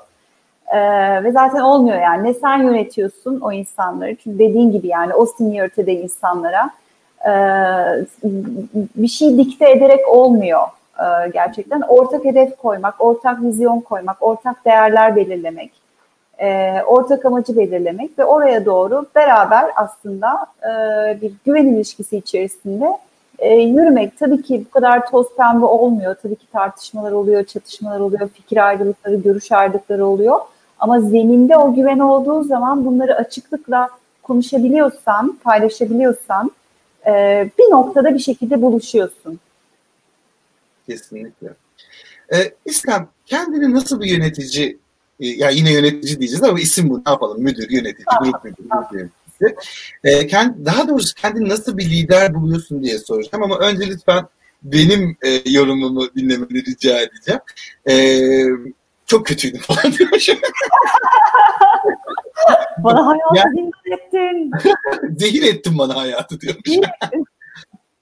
E, 0.67 0.79
ve 1.25 1.33
zaten 1.33 1.61
olmuyor 1.61 2.01
yani. 2.01 2.25
Ne 2.25 2.35
sen 2.35 2.63
yönetiyorsun 2.63 3.41
o 3.41 3.53
insanları. 3.53 4.17
Çünkü 4.17 4.39
dediğin 4.39 4.73
gibi 4.73 4.89
yani 4.89 5.15
o 5.15 5.27
seniority'de 5.27 5.93
insanlara 5.93 6.65
e, 6.65 6.73
bir 8.97 9.09
şey 9.09 9.39
dikte 9.39 9.71
ederek 9.71 10.09
olmuyor. 10.09 10.63
E, 10.99 11.29
gerçekten 11.33 11.81
ortak 11.81 12.25
hedef 12.25 12.57
koymak, 12.57 12.95
ortak 12.99 13.43
vizyon 13.43 13.81
koymak, 13.81 14.17
ortak 14.21 14.65
değerler 14.65 15.17
belirlemek, 15.17 15.73
e, 16.39 16.73
ortak 16.87 17.25
amacı 17.25 17.57
belirlemek 17.57 18.19
ve 18.19 18.25
oraya 18.25 18.67
doğru 18.67 19.07
beraber 19.15 19.71
aslında 19.77 20.47
e, 20.63 20.71
bir 21.21 21.33
güven 21.45 21.67
ilişkisi 21.67 22.17
içerisinde 22.17 22.99
yürümek. 23.43 24.19
Tabii 24.19 24.43
ki 24.43 24.65
bu 24.67 24.71
kadar 24.71 25.11
toz 25.11 25.27
pembe 25.37 25.67
olmuyor. 25.67 26.17
Tabii 26.23 26.37
ki 26.37 26.47
tartışmalar 26.53 27.13
oluyor, 27.13 27.45
çatışmalar 27.45 28.01
oluyor, 28.01 28.29
fikir 28.29 28.67
ayrılıkları, 28.67 29.17
görüş 29.17 29.53
ayrılıkları 29.53 30.07
oluyor. 30.07 30.41
Ama 30.79 31.01
zeminde 31.01 31.57
o 31.57 31.75
güven 31.75 31.99
olduğu 31.99 32.45
zaman 32.45 32.85
bunları 32.87 33.17
açıklıkla 33.17 33.89
konuşabiliyorsan, 34.23 35.39
paylaşabiliyorsan 35.45 36.51
bir 37.59 37.71
noktada 37.71 38.15
bir 38.15 38.19
şekilde 38.19 38.63
buluşuyorsun. 38.63 39.41
Kesinlikle. 40.87 41.49
Ee, 42.33 42.55
İslam 42.65 43.09
kendini 43.27 43.75
nasıl 43.75 44.01
bir 44.01 44.07
yönetici, 44.07 44.79
e, 45.21 45.27
ya 45.27 45.51
yine 45.51 45.73
yönetici 45.73 46.19
diyeceğiz 46.19 46.43
ama 46.43 46.61
isim 46.61 46.91
bu 46.91 46.99
ne 46.99 47.11
yapalım 47.11 47.43
müdür, 47.43 47.71
yönetici, 47.71 48.07
grup 48.23 48.45
müdürü, 48.45 48.69
grup 48.69 48.93
yöneticisi. 48.93 49.57
Ee, 50.05 50.27
kend, 50.27 50.67
daha 50.67 50.89
doğrusu 50.89 51.15
kendini 51.15 51.49
nasıl 51.49 51.79
bir 51.79 51.91
lider 51.91 52.35
buluyorsun 52.35 52.83
diye 52.83 52.99
soracağım 52.99 53.45
ama 53.45 53.59
önce 53.59 53.87
lütfen 53.87 54.25
benim 54.63 55.17
e, 55.23 55.51
yorumumu 55.51 56.15
dinlemeni 56.15 56.65
rica 56.67 57.01
edeceğim. 57.01 57.41
Ee, 57.89 58.73
çok 59.13 59.27
kötüydüm 59.27 59.61
falan 59.61 59.93
diyormuşum. 59.93 60.39
bana 62.79 63.07
hayatı 63.07 63.37
yani, 63.37 63.71
zehir 63.85 63.99
ettin. 63.99 64.51
zehir 65.19 65.43
ettin 65.43 65.79
bana 65.79 65.97
hayatı 65.97 66.41
diyormuş. 66.41 66.71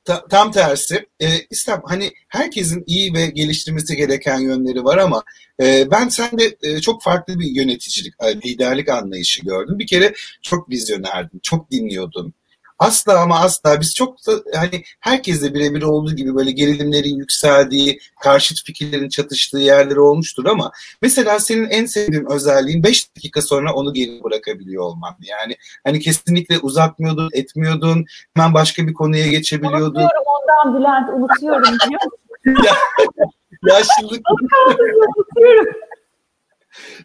Ta, 0.05 0.29
tam 0.29 0.53
tersi. 0.53 1.07
E, 1.21 1.27
İslam 1.51 1.83
hani 1.85 2.13
herkesin 2.29 2.85
iyi 2.87 3.15
ve 3.15 3.27
geliştirmesi 3.27 3.97
gereken 3.97 4.39
yönleri 4.41 4.85
var 4.85 4.99
ama 4.99 5.23
e, 5.63 5.91
ben 5.91 6.09
sende 6.09 6.57
e, 6.63 6.81
çok 6.81 7.03
farklı 7.03 7.39
bir 7.39 7.47
yöneticilik, 7.47 8.15
e, 8.23 8.37
liderlik 8.37 8.89
anlayışı 8.89 9.45
gördüm. 9.45 9.79
Bir 9.79 9.87
kere 9.87 10.15
çok 10.43 10.71
vizyonerdin, 10.71 11.41
çok 11.43 11.71
dinliyordun. 11.71 12.35
Asla 12.81 13.21
ama 13.21 13.41
asla 13.41 13.81
biz 13.81 13.95
çok 13.95 14.27
da 14.27 14.33
hani 14.55 14.83
herkesle 15.01 15.55
birebir 15.55 15.83
olduğu 15.83 16.15
gibi 16.17 16.35
böyle 16.35 16.51
gerilimlerin 16.51 17.17
yükseldiği, 17.17 18.01
karşıt 18.21 18.65
fikirlerin 18.65 19.09
çatıştığı 19.09 19.59
yerleri 19.59 20.01
olmuştur 20.01 20.45
ama 20.45 20.73
mesela 21.03 21.41
senin 21.41 21.71
en 21.71 21.87
sevdiğin 21.87 22.31
özelliğin 22.31 22.83
5 22.83 23.17
dakika 23.17 23.43
sonra 23.43 23.75
onu 23.75 23.95
geri 23.95 24.25
bırakabiliyor 24.25 24.83
olman. 24.83 25.17
Yani 25.21 25.57
hani 25.85 26.01
kesinlikle 26.01 26.59
uzatmıyordun, 26.59 27.31
etmiyordun, 27.33 28.05
hemen 28.35 28.55
başka 28.55 28.87
bir 28.87 28.95
konuya 28.95 29.27
geçebiliyordun. 29.27 30.01
Unutuyorum 30.01 30.25
ondan 30.27 30.79
Bülent, 30.79 31.09
unutuyorum 31.09 31.63
biliyor 31.63 32.01
musun? 32.05 32.65
ya, 32.67 32.75
yaşlılık. 33.63 34.23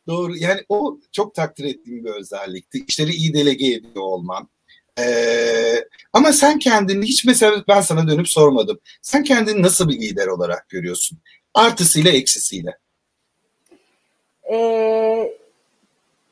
Doğru. 0.07 0.37
Yani 0.37 0.61
o 0.69 0.97
çok 1.11 1.35
takdir 1.35 1.63
ettiğim 1.63 2.05
bir 2.05 2.09
özellikti. 2.09 2.85
İşleri 2.87 3.11
iyi 3.11 3.33
delege 3.33 3.73
ediyor 3.73 4.03
olman. 4.03 4.47
Ee, 4.99 5.85
ama 6.13 6.33
sen 6.33 6.59
kendini 6.59 7.05
hiç 7.05 7.25
mesela 7.25 7.63
ben 7.67 7.81
sana 7.81 8.07
dönüp 8.07 8.29
sormadım. 8.29 8.79
Sen 9.01 9.23
kendini 9.23 9.61
nasıl 9.61 9.89
bir 9.89 10.01
lider 10.01 10.27
olarak 10.27 10.69
görüyorsun? 10.69 11.17
Artısıyla 11.53 12.11
eksisiyle. 12.11 12.77
Ee, 14.51 15.33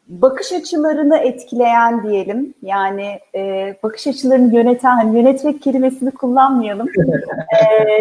bakış 0.07 0.51
açılarını 0.51 1.17
etkileyen 1.17 2.03
diyelim. 2.03 2.53
Yani 2.61 3.19
e, 3.35 3.75
bakış 3.83 4.07
açılarını 4.07 4.55
yöneten, 4.55 4.95
hani 4.95 5.17
yönetmek 5.17 5.61
kelimesini 5.61 6.11
kullanmayalım. 6.11 6.87
ee, 7.61 7.99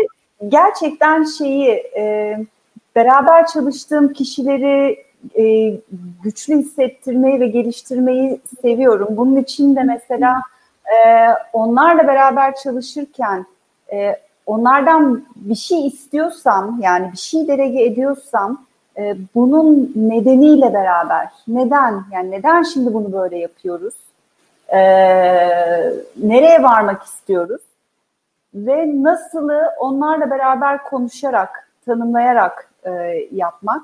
gerçekten 0.48 1.24
şeyi 1.24 1.68
e, 1.96 2.36
beraber 2.96 3.46
çalıştığım 3.46 4.12
kişileri 4.12 5.04
e, 5.38 5.76
güçlü 6.22 6.58
hissettirmeyi 6.58 7.40
ve 7.40 7.46
geliştirmeyi 7.46 8.40
seviyorum. 8.62 9.08
Bunun 9.10 9.36
için 9.36 9.76
de 9.76 9.82
mesela 9.82 10.42
e, 10.92 11.28
onlarla 11.52 12.06
beraber 12.06 12.54
çalışırken 12.54 13.46
e, 13.92 14.16
onlardan 14.46 15.24
bir 15.36 15.54
şey 15.54 15.86
istiyorsam 15.86 16.78
yani 16.82 17.12
bir 17.12 17.18
şey 17.18 17.48
delege 17.48 17.82
ediyorsam 17.84 18.64
e, 18.96 19.16
bunun 19.34 19.92
nedeniyle 19.96 20.74
beraber 20.74 21.28
neden 21.48 22.04
yani 22.12 22.30
neden 22.30 22.62
şimdi 22.62 22.94
bunu 22.94 23.12
böyle 23.12 23.38
yapıyoruz? 23.38 23.94
E, 24.68 24.78
nereye 26.16 26.62
varmak 26.62 27.02
istiyoruz? 27.02 27.62
Ve 28.54 29.02
nasılı 29.02 29.70
onlarla 29.78 30.30
beraber 30.30 30.84
konuşarak, 30.84 31.68
tanımlayarak 31.86 32.70
e, 32.86 32.90
yapmak 33.32 33.82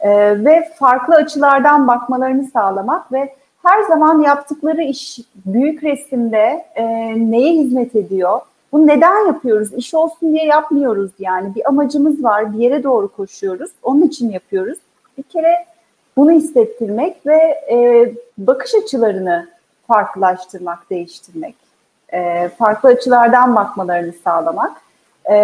e, 0.00 0.10
ve 0.44 0.68
farklı 0.78 1.14
açılardan 1.14 1.88
bakmalarını 1.88 2.44
sağlamak 2.44 3.12
ve 3.12 3.34
her 3.62 3.82
zaman 3.82 4.22
yaptıkları 4.22 4.82
iş 4.82 5.20
büyük 5.46 5.84
resimde 5.84 6.66
e, 6.74 6.84
neye 7.30 7.52
hizmet 7.52 7.96
ediyor? 7.96 8.40
Bunu 8.72 8.86
neden 8.86 9.26
yapıyoruz? 9.26 9.72
İş 9.72 9.94
olsun 9.94 10.32
diye 10.32 10.44
yapmıyoruz 10.44 11.10
yani. 11.18 11.54
Bir 11.54 11.68
amacımız 11.68 12.24
var, 12.24 12.52
bir 12.52 12.58
yere 12.58 12.82
doğru 12.82 13.08
koşuyoruz. 13.08 13.70
Onun 13.82 14.02
için 14.02 14.30
yapıyoruz. 14.30 14.78
Bir 15.18 15.22
kere 15.22 15.66
bunu 16.16 16.30
hissettirmek 16.30 17.26
ve 17.26 17.36
e, 17.70 18.12
bakış 18.38 18.74
açılarını 18.74 19.48
farklılaştırmak, 19.86 20.90
değiştirmek. 20.90 21.54
E, 22.12 22.48
farklı 22.48 22.88
açılardan 22.88 23.56
bakmalarını 23.56 24.12
sağlamak. 24.24 24.82
E, 25.24 25.36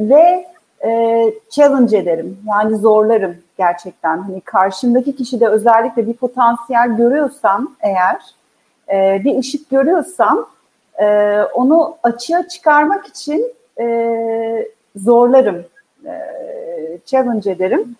ve 0.00 0.53
e, 0.84 1.24
challenge 1.50 1.98
ederim. 1.98 2.38
Yani 2.48 2.76
zorlarım 2.76 3.36
gerçekten. 3.58 4.18
Hani 4.18 4.40
karşımdaki 4.40 5.16
kişide 5.16 5.48
özellikle 5.48 6.06
bir 6.06 6.14
potansiyel 6.14 6.96
görüyorsam 6.96 7.76
eğer, 7.80 8.20
e, 8.92 9.24
bir 9.24 9.38
ışık 9.38 9.70
görüyorsam 9.70 10.46
e, 11.00 11.38
onu 11.42 11.96
açığa 12.02 12.48
çıkarmak 12.48 13.06
için 13.06 13.52
e, 13.80 14.68
zorlarım, 14.96 15.64
e, 16.06 16.14
challenge 17.06 17.50
ederim. 17.50 17.96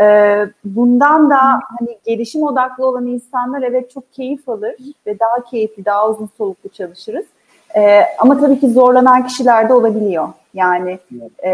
E, 0.00 0.46
bundan 0.64 1.30
da 1.30 1.38
hani 1.78 1.98
gelişim 2.04 2.42
odaklı 2.42 2.86
olan 2.86 3.06
insanlar 3.06 3.62
evet 3.62 3.90
çok 3.90 4.12
keyif 4.12 4.48
alır 4.48 4.74
ve 5.06 5.18
daha 5.18 5.44
keyifli, 5.50 5.84
daha 5.84 6.10
uzun 6.10 6.28
soluklu 6.38 6.68
çalışırız. 6.68 7.26
E, 7.76 8.02
ama 8.18 8.40
tabii 8.40 8.60
ki 8.60 8.70
zorlanan 8.70 9.26
kişiler 9.26 9.68
de 9.68 9.72
olabiliyor. 9.74 10.28
Yani 10.58 10.98
e, 11.44 11.52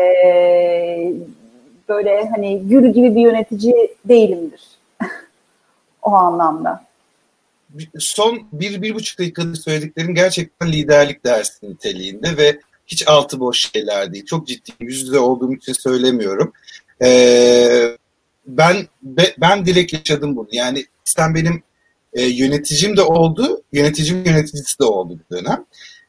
böyle 1.88 2.28
hani 2.28 2.68
gül 2.68 2.92
gibi 2.92 3.14
bir 3.14 3.20
yönetici 3.20 3.96
değilimdir 4.04 4.62
o 6.02 6.10
anlamda. 6.10 6.84
Son 7.98 8.42
bir, 8.52 8.82
bir 8.82 8.94
buçuk 8.94 9.18
dakikada 9.18 9.54
söylediklerin 9.54 10.14
gerçekten 10.14 10.72
liderlik 10.72 11.24
dersi 11.24 11.70
niteliğinde 11.70 12.36
ve 12.36 12.60
hiç 12.86 13.08
altı 13.08 13.40
boş 13.40 13.70
şeyler 13.72 14.12
değil. 14.12 14.26
Çok 14.26 14.46
ciddi 14.46 14.70
yüz 14.80 15.02
yüze 15.02 15.18
olduğum 15.18 15.54
için 15.54 15.72
söylemiyorum. 15.72 16.52
Ee, 17.02 17.96
ben 18.46 18.76
be, 19.02 19.34
ben 19.38 19.66
direkt 19.66 19.92
yaşadım 19.92 20.36
bunu. 20.36 20.48
Yani 20.52 20.86
sen 21.04 21.34
benim 21.34 21.62
e, 22.12 22.22
yöneticim 22.22 22.96
de 22.96 23.02
oldu, 23.02 23.62
yöneticim 23.72 24.24
yöneticisi 24.24 24.78
de 24.78 24.84
oldu 24.84 25.18
bir 25.18 25.36
dönem. 25.36 25.64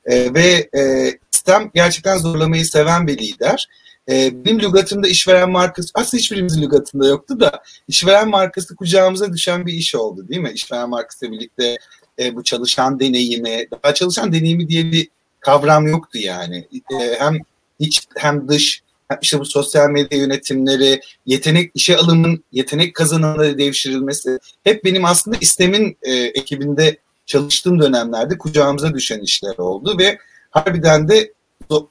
E, 0.06 0.34
ve 0.34 0.70
e, 0.80 1.12
sistem 1.46 1.72
gerçekten 1.74 2.18
zorlamayı 2.18 2.66
seven 2.66 3.08
bir 3.08 3.18
lider. 3.18 3.68
E, 4.10 4.46
benim 4.46 4.60
lügatımda 4.60 5.08
işveren 5.08 5.52
markası, 5.52 5.90
aslında 5.94 6.22
hiçbirimizin 6.22 6.62
lügatında 6.62 7.08
yoktu 7.08 7.40
da 7.40 7.64
işveren 7.88 8.30
markası 8.30 8.76
kucağımıza 8.76 9.34
düşen 9.34 9.66
bir 9.66 9.74
iş 9.74 9.96
oldu 9.96 10.28
değil 10.28 10.42
mi? 10.42 10.52
İşveren 10.54 10.90
markası 10.90 11.32
birlikte 11.32 11.78
e, 12.20 12.36
bu 12.36 12.44
çalışan 12.44 13.00
deneyimi, 13.00 13.68
daha 13.84 13.94
çalışan 13.94 14.34
deneyimi 14.34 14.70
diye 14.70 14.92
bir 14.92 15.08
kavram 15.40 15.88
yoktu 15.88 16.18
yani. 16.18 16.68
E, 16.72 17.20
hem 17.20 17.38
iç 17.80 18.02
hem 18.18 18.48
dış 18.48 18.82
hem 19.08 19.20
işte 19.22 19.40
bu 19.40 19.46
sosyal 19.46 19.90
medya 19.90 20.18
yönetimleri, 20.18 21.02
yetenek 21.26 21.72
işe 21.76 21.98
alımın 21.98 22.44
yetenek 22.52 22.96
kazanımları 22.96 23.58
devşirilmesi 23.58 24.40
hep 24.64 24.84
benim 24.84 25.06
aslında 25.06 25.38
istemin 25.42 25.98
e, 26.02 26.14
ekibinde 26.14 26.98
çalıştığım 27.26 27.80
dönemlerde 27.80 28.38
kucağımıza 28.38 28.94
düşen 28.94 29.20
işler 29.20 29.58
oldu 29.58 29.98
ve 30.00 30.18
harbiden 30.56 31.08
de 31.08 31.35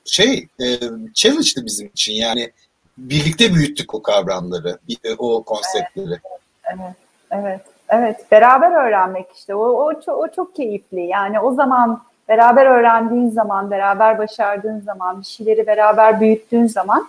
şey 0.05 0.49
e, 0.61 0.67
challenge'dı 1.15 1.67
bizim 1.67 1.87
için 1.87 2.13
yani 2.13 2.51
birlikte 2.99 3.55
büyüttük 3.55 3.95
o 3.95 4.03
kavramları, 4.03 4.79
o 5.19 5.43
konseptleri. 5.43 6.21
Evet, 6.65 6.97
evet, 7.31 7.61
evet. 7.89 8.31
Beraber 8.31 8.87
öğrenmek 8.87 9.27
işte. 9.37 9.55
O, 9.55 9.67
o, 9.67 10.01
çok, 10.01 10.19
o 10.19 10.29
çok 10.37 10.57
keyifli. 10.57 11.01
Yani 11.01 11.41
o 11.41 11.55
zaman 11.55 12.03
beraber 12.29 12.67
öğrendiğin 12.67 13.31
zaman, 13.31 13.71
beraber 13.71 14.19
başardığın 14.19 14.81
zaman, 14.81 15.21
bir 15.21 15.27
şeyleri 15.27 15.67
beraber 15.67 16.21
büyüttüğün 16.21 16.67
zaman 16.67 17.09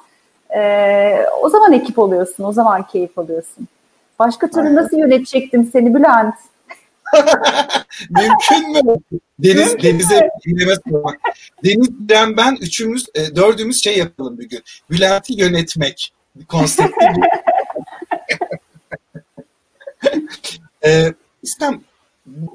e, 0.56 1.26
o 1.42 1.50
zaman 1.50 1.74
ekip 1.74 2.00
oluyorsun, 2.00 2.44
o 2.44 2.54
zaman 2.54 2.84
keyif 2.84 3.20
alıyorsun. 3.20 3.68
Başka 4.20 4.48
türlü 4.48 4.68
Aynen. 4.68 4.76
nasıl 4.76 4.98
yönetecektim 4.98 5.70
seni 5.74 5.96
Bülent? 5.96 6.36
Mümkün 8.10 8.71
mü? 8.71 8.95
Deniz, 9.39 9.67
Mümkün 9.67 9.84
denize 9.84 10.30
dinleme 10.45 10.73
sormak. 10.89 11.19
Deniz, 11.63 11.88
ben, 11.91 12.38
ben 12.38 12.58
üçümüz, 12.62 13.06
e, 13.15 13.36
dördümüz 13.36 13.84
şey 13.84 13.97
yapalım 13.97 14.39
bir 14.39 14.49
gün. 14.49 14.62
Bülent'i 14.89 15.34
yönetmek 15.34 16.13
konsepti. 16.47 17.06
e, 20.86 21.13
İstem, 21.43 21.82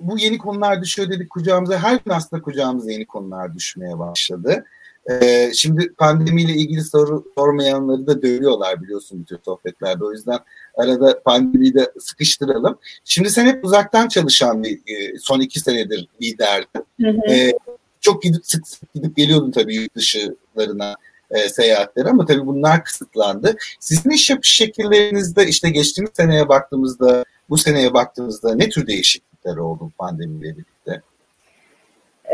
bu 0.00 0.18
yeni 0.18 0.38
konular 0.38 0.82
düşüyor 0.82 1.10
dedik 1.10 1.30
kucağımıza. 1.30 1.78
Her 1.78 1.92
gün 1.92 2.12
aslında 2.12 2.42
kucağımıza 2.42 2.90
yeni 2.90 3.06
konular 3.06 3.54
düşmeye 3.54 3.98
başladı. 3.98 4.64
Ee, 5.10 5.50
şimdi 5.54 5.92
pandemiyle 5.98 6.52
ilgili 6.52 6.84
soru 6.84 7.24
sormayanları 7.38 8.06
da 8.06 8.22
dövüyorlar 8.22 8.82
biliyorsun 8.82 9.20
bütün 9.20 9.38
sohbetlerde. 9.44 10.04
O 10.04 10.12
yüzden 10.12 10.38
arada 10.76 11.22
pandemiyi 11.22 11.74
de 11.74 11.92
sıkıştıralım. 11.98 12.78
Şimdi 13.04 13.30
sen 13.30 13.46
hep 13.46 13.64
uzaktan 13.64 14.08
çalışan 14.08 14.62
bir 14.62 14.78
e, 14.86 15.18
son 15.18 15.40
iki 15.40 15.60
senedir 15.60 16.08
liderdin. 16.22 16.86
Ee, 17.30 17.52
çok 18.00 18.22
gidip 18.22 18.46
sık 18.46 18.68
sık 18.68 18.94
gidip 18.94 19.16
geliyordun 19.16 19.50
tabii 19.50 19.74
yurt 19.74 19.94
dışılarına 19.94 20.94
e, 21.30 21.48
seyahatlere 21.48 22.08
ama 22.08 22.26
tabii 22.26 22.46
bunlar 22.46 22.84
kısıtlandı. 22.84 23.56
Sizin 23.80 24.10
iş 24.10 24.30
yapış 24.30 24.50
şekillerinizde 24.50 25.46
işte 25.46 25.70
geçtiğimiz 25.70 26.10
seneye 26.14 26.48
baktığımızda 26.48 27.24
bu 27.50 27.58
seneye 27.58 27.94
baktığımızda 27.94 28.54
ne 28.54 28.68
tür 28.68 28.86
değişiklikler 28.86 29.56
oldu 29.56 29.92
pandemiyle 29.98 30.56
birlikte? 30.56 31.02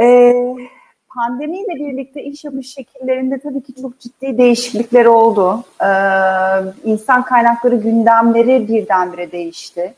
Ee, 0.03 0.33
pandemiyle 1.17 1.75
birlikte 1.75 2.23
iş 2.23 2.45
yapış 2.45 2.75
şekillerinde 2.75 3.39
tabii 3.39 3.61
ki 3.61 3.75
çok 3.83 4.01
ciddi 4.01 4.39
değişiklikler 4.39 5.05
oldu. 5.05 5.65
Ee, 5.83 5.87
insan 6.85 7.23
kaynakları 7.23 7.77
gündemleri 7.77 8.69
birdenbire 8.69 9.33
değişti. 9.33 9.95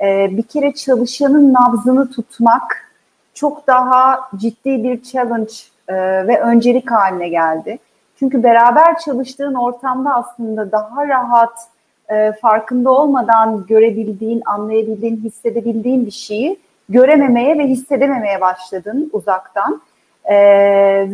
Ee, 0.00 0.28
bir 0.30 0.42
kere 0.42 0.74
çalışanın 0.74 1.54
nabzını 1.54 2.10
tutmak 2.10 2.90
çok 3.34 3.66
daha 3.66 4.20
ciddi 4.36 4.84
bir 4.84 5.02
challenge 5.02 5.52
e, 5.88 5.94
ve 6.26 6.40
öncelik 6.40 6.90
haline 6.90 7.28
geldi. 7.28 7.78
Çünkü 8.18 8.42
beraber 8.42 8.98
çalıştığın 8.98 9.54
ortamda 9.54 10.14
aslında 10.14 10.72
daha 10.72 11.08
rahat, 11.08 11.68
e, 12.08 12.32
farkında 12.32 12.90
olmadan 12.90 13.66
görebildiğin, 13.66 14.42
anlayabildiğin, 14.46 15.16
hissedebildiğin 15.16 16.06
bir 16.06 16.10
şeyi 16.10 16.58
görememeye 16.88 17.58
ve 17.58 17.66
hissedememeye 17.66 18.40
başladın 18.40 19.10
uzaktan. 19.12 19.80
E, 20.24 20.36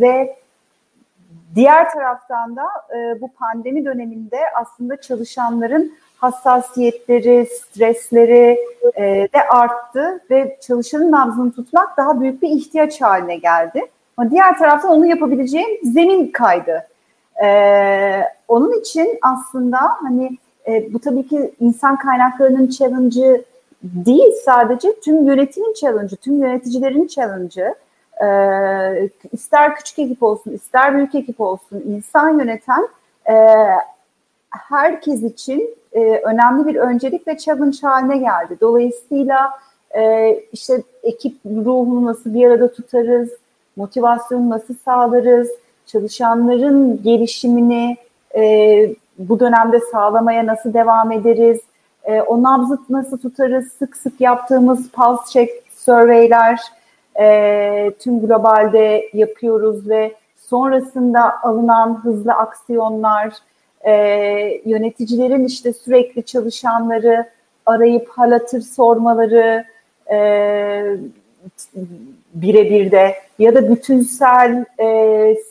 ve 0.01 0.37
diğer 1.55 1.91
taraftan 1.91 2.55
da 2.55 2.65
e, 2.95 3.21
bu 3.21 3.31
pandemi 3.31 3.85
döneminde 3.85 4.39
aslında 4.55 5.01
çalışanların 5.01 5.93
hassasiyetleri, 6.17 7.45
stresleri 7.45 8.57
e, 8.95 9.03
de 9.33 9.47
arttı 9.49 10.21
ve 10.29 10.57
çalışanın 10.61 11.11
nabzını 11.11 11.51
tutmak 11.51 11.97
daha 11.97 12.21
büyük 12.21 12.41
bir 12.41 12.49
ihtiyaç 12.49 13.01
haline 13.01 13.35
geldi. 13.35 13.81
Ama 14.17 14.31
diğer 14.31 14.57
taraftan 14.57 14.91
onu 14.91 15.05
yapabileceğim 15.05 15.69
zemin 15.83 16.31
kaydı. 16.31 16.87
E, 17.43 17.47
onun 18.47 18.79
için 18.79 19.19
aslında 19.21 19.79
hani 20.01 20.37
e, 20.67 20.93
bu 20.93 20.99
tabii 20.99 21.27
ki 21.27 21.51
insan 21.59 21.95
kaynaklarının 21.95 22.67
challenge'ı 22.67 23.43
değil 23.83 24.31
sadece 24.45 24.99
tüm 24.99 25.27
yönetimin 25.27 25.73
challenge'ı, 25.73 26.17
tüm 26.17 26.41
yöneticilerin 26.41 27.07
challenge'ı. 27.07 27.75
E, 28.23 29.09
ister 29.31 29.75
küçük 29.75 29.99
ekip 29.99 30.23
olsun, 30.23 30.51
ister 30.51 30.95
büyük 30.95 31.15
ekip 31.15 31.41
olsun, 31.41 31.83
insan 31.87 32.39
yöneten 32.39 32.87
e, 33.29 33.35
herkes 34.49 35.23
için 35.23 35.75
e, 35.93 35.99
önemli 35.99 36.65
bir 36.65 36.75
öncelik 36.75 37.27
ve 37.27 37.37
challenge 37.37 37.77
haline 37.81 38.17
geldi. 38.17 38.57
Dolayısıyla 38.61 39.51
e, 39.97 40.33
işte 40.53 40.83
ekip 41.03 41.37
ruhunu 41.45 42.05
nasıl 42.05 42.33
bir 42.33 42.47
arada 42.47 42.73
tutarız, 42.73 43.29
motivasyonu 43.75 44.49
nasıl 44.49 44.75
sağlarız, 44.85 45.49
çalışanların 45.85 47.03
gelişimini 47.03 47.97
e, 48.35 48.95
bu 49.17 49.39
dönemde 49.39 49.79
sağlamaya 49.79 50.45
nasıl 50.45 50.73
devam 50.73 51.11
ederiz, 51.11 51.59
e, 52.03 52.21
o 52.21 52.43
nabzı 52.43 52.79
nasıl 52.89 53.17
tutarız, 53.17 53.71
sık 53.71 53.97
sık 53.97 54.21
yaptığımız 54.21 54.89
pulse 54.89 55.23
check 55.31 55.51
surveyler, 55.75 56.59
e, 57.19 57.91
tüm 57.99 58.19
globalde 58.19 59.09
yapıyoruz 59.13 59.89
ve 59.89 60.15
sonrasında 60.37 61.43
alınan 61.43 62.03
hızlı 62.03 62.31
aksiyonlar, 62.31 63.33
e, 63.85 63.91
yöneticilerin 64.65 65.45
işte 65.45 65.73
sürekli 65.73 66.23
çalışanları 66.23 67.25
arayıp 67.65 68.09
halatır 68.09 68.61
sormaları 68.61 69.65
e, 70.11 70.97
birebir 72.33 72.91
de 72.91 73.15
ya 73.39 73.55
da 73.55 73.69
bütünsel 73.69 74.65
e, 74.79 74.85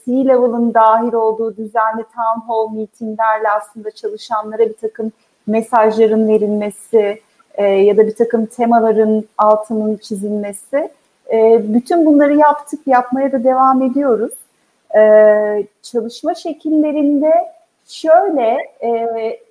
C-level'ın 0.04 0.74
dahil 0.74 1.12
olduğu 1.12 1.56
düzenli 1.56 2.02
town 2.02 2.46
hall 2.46 2.74
meetinglerle 2.74 3.50
aslında 3.50 3.90
çalışanlara 3.90 4.58
bir 4.58 4.76
takım 4.80 5.12
mesajların 5.46 6.28
verilmesi 6.28 7.20
e, 7.54 7.64
ya 7.64 7.96
da 7.96 8.06
bir 8.06 8.14
takım 8.14 8.46
temaların 8.46 9.24
altının 9.38 9.96
çizilmesi. 9.96 10.90
E, 11.32 11.60
bütün 11.74 12.06
bunları 12.06 12.36
yaptık, 12.36 12.80
yapmaya 12.86 13.32
da 13.32 13.44
devam 13.44 13.82
ediyoruz. 13.82 14.32
E, 14.96 15.00
çalışma 15.82 16.34
şekillerinde 16.34 17.32
şöyle 17.86 18.56
e, 18.82 19.06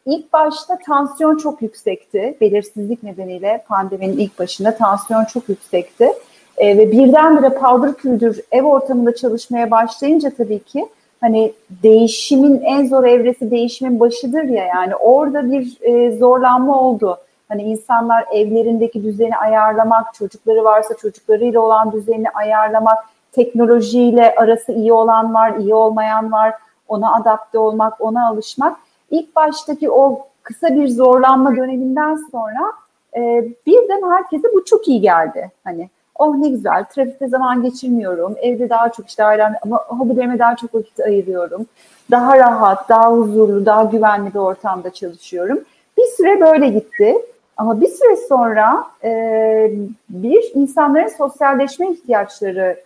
ilk 0.06 0.34
başta 0.34 0.80
tansiyon 0.86 1.38
çok 1.38 1.62
yüksekti. 1.62 2.38
Belirsizlik 2.42 3.04
nedeniyle 3.04 3.64
pandeminin 3.68 4.18
ilk 4.18 4.40
başında 4.40 4.76
tansiyon 4.76 5.26
çok 5.26 5.50
yüksekti. 5.50 6.10
E, 6.58 6.78
ve 6.78 6.92
birdenbire 6.92 7.50
paldır 7.50 7.94
küldür 7.94 8.42
ev 8.52 8.64
ortamında 8.64 9.16
çalışmaya 9.16 9.72
başlayınca 9.72 10.30
tabii 10.30 10.60
ki 10.60 10.88
hani 11.22 11.54
değişimin 11.84 12.62
en 12.62 12.86
zor 12.86 13.04
evresi 13.04 13.52
değişimin 13.52 14.00
başıdır 14.00 14.44
ya 14.44 14.66
yani 14.66 14.96
orada 14.96 15.52
bir 15.52 15.78
e, 15.82 16.12
zorlanma 16.12 16.82
oldu. 16.82 17.18
Hani 17.50 17.64
insanlar 17.64 18.26
evlerindeki 18.32 19.04
düzeni 19.04 19.38
ayarlamak, 19.38 20.14
çocukları 20.14 20.64
varsa 20.64 20.94
çocuklarıyla 20.98 21.60
olan 21.60 21.92
düzeni 21.92 22.30
ayarlamak, 22.30 22.98
teknolojiyle 23.32 24.36
arası 24.36 24.72
iyi 24.72 24.94
olan 24.94 25.34
var, 25.34 25.54
iyi 25.60 25.76
olmayan 25.76 26.32
var, 26.32 26.54
ona 26.88 27.16
adapte 27.16 27.60
olmak, 27.60 28.02
ona 28.02 28.28
alışmak. 28.28 28.78
İlk 29.12 29.36
baştaki 29.36 29.92
o 29.92 30.28
kısa 30.44 30.76
bir 30.76 30.88
zorlanma 30.88 31.56
döneminden 31.56 32.16
sonra 32.32 32.72
e, 33.16 33.46
birden 33.66 34.12
herkese 34.12 34.48
bu 34.54 34.66
çok 34.66 34.88
iyi 34.88 35.02
geldi. 35.02 35.52
Hani 35.64 35.90
oh 36.16 36.36
ne 36.36 36.50
güzel 36.50 36.84
trafikte 36.84 37.28
zaman 37.28 37.64
geçirmiyorum, 37.64 38.36
evde 38.42 38.70
daha 38.70 38.90
çok 38.92 39.08
işte 39.08 39.24
ailem 39.24 39.54
ama 39.62 39.78
hobilerime 39.88 40.40
daha 40.40 40.56
çok 40.56 40.76
vakit 40.76 41.00
ayırıyorum. 41.00 41.66
Daha 42.12 42.38
rahat, 42.38 42.90
daha 42.90 43.12
huzurlu, 43.12 43.66
daha 43.66 43.84
güvenli 43.84 44.34
bir 44.34 44.40
ortamda 44.40 44.90
çalışıyorum. 44.90 45.60
Bir 45.98 46.06
süre 46.18 46.42
böyle 46.42 46.68
gitti. 46.68 47.16
Ama 47.58 47.82
bir 47.82 47.88
süre 47.88 48.16
sonra 48.16 48.84
e, 49.04 49.72
bir 50.10 50.52
insanların 50.56 51.08
sosyalleşme 51.08 51.92
ihtiyaçları 51.92 52.80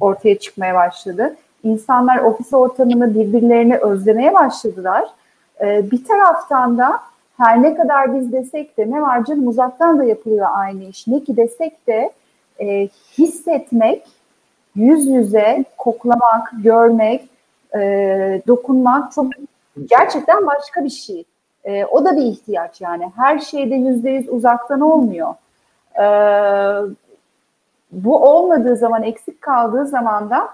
ortaya 0.00 0.38
çıkmaya 0.38 0.74
başladı. 0.74 1.36
İnsanlar 1.62 2.18
ofis 2.18 2.54
ortamını 2.54 3.14
birbirlerini 3.14 3.76
özlemeye 3.76 4.34
başladılar. 4.34 5.04
E, 5.60 5.90
bir 5.90 6.04
taraftan 6.04 6.78
da 6.78 7.00
her 7.36 7.62
ne 7.62 7.74
kadar 7.74 8.20
biz 8.20 8.32
desek 8.32 8.78
de 8.78 8.90
ne 8.90 9.02
var 9.02 9.24
canım 9.24 9.48
uzaktan 9.48 9.98
da 9.98 10.04
yapılıyor 10.04 10.46
aynı 10.52 10.84
iş. 10.84 11.06
Ne 11.06 11.20
ki 11.20 11.36
desek 11.36 11.86
de 11.86 12.12
e, 12.60 12.88
hissetmek, 13.18 14.02
yüz 14.76 15.06
yüze 15.06 15.64
koklamak, 15.78 16.50
görmek, 16.62 17.28
e, 17.74 17.80
dokunmak 18.46 19.12
çok 19.12 19.26
gerçekten 19.90 20.46
başka 20.46 20.84
bir 20.84 20.90
şey. 20.90 21.24
E, 21.64 21.84
o 21.84 22.04
da 22.04 22.16
bir 22.16 22.22
ihtiyaç 22.22 22.80
yani. 22.80 23.12
Her 23.16 23.38
şeyde 23.38 23.74
yüzde 23.74 24.10
yüz 24.10 24.28
uzaktan 24.28 24.80
olmuyor. 24.80 25.34
E, 26.00 26.04
bu 27.92 28.24
olmadığı 28.24 28.76
zaman, 28.76 29.02
eksik 29.02 29.42
kaldığı 29.42 29.86
zaman 29.86 30.30
da 30.30 30.48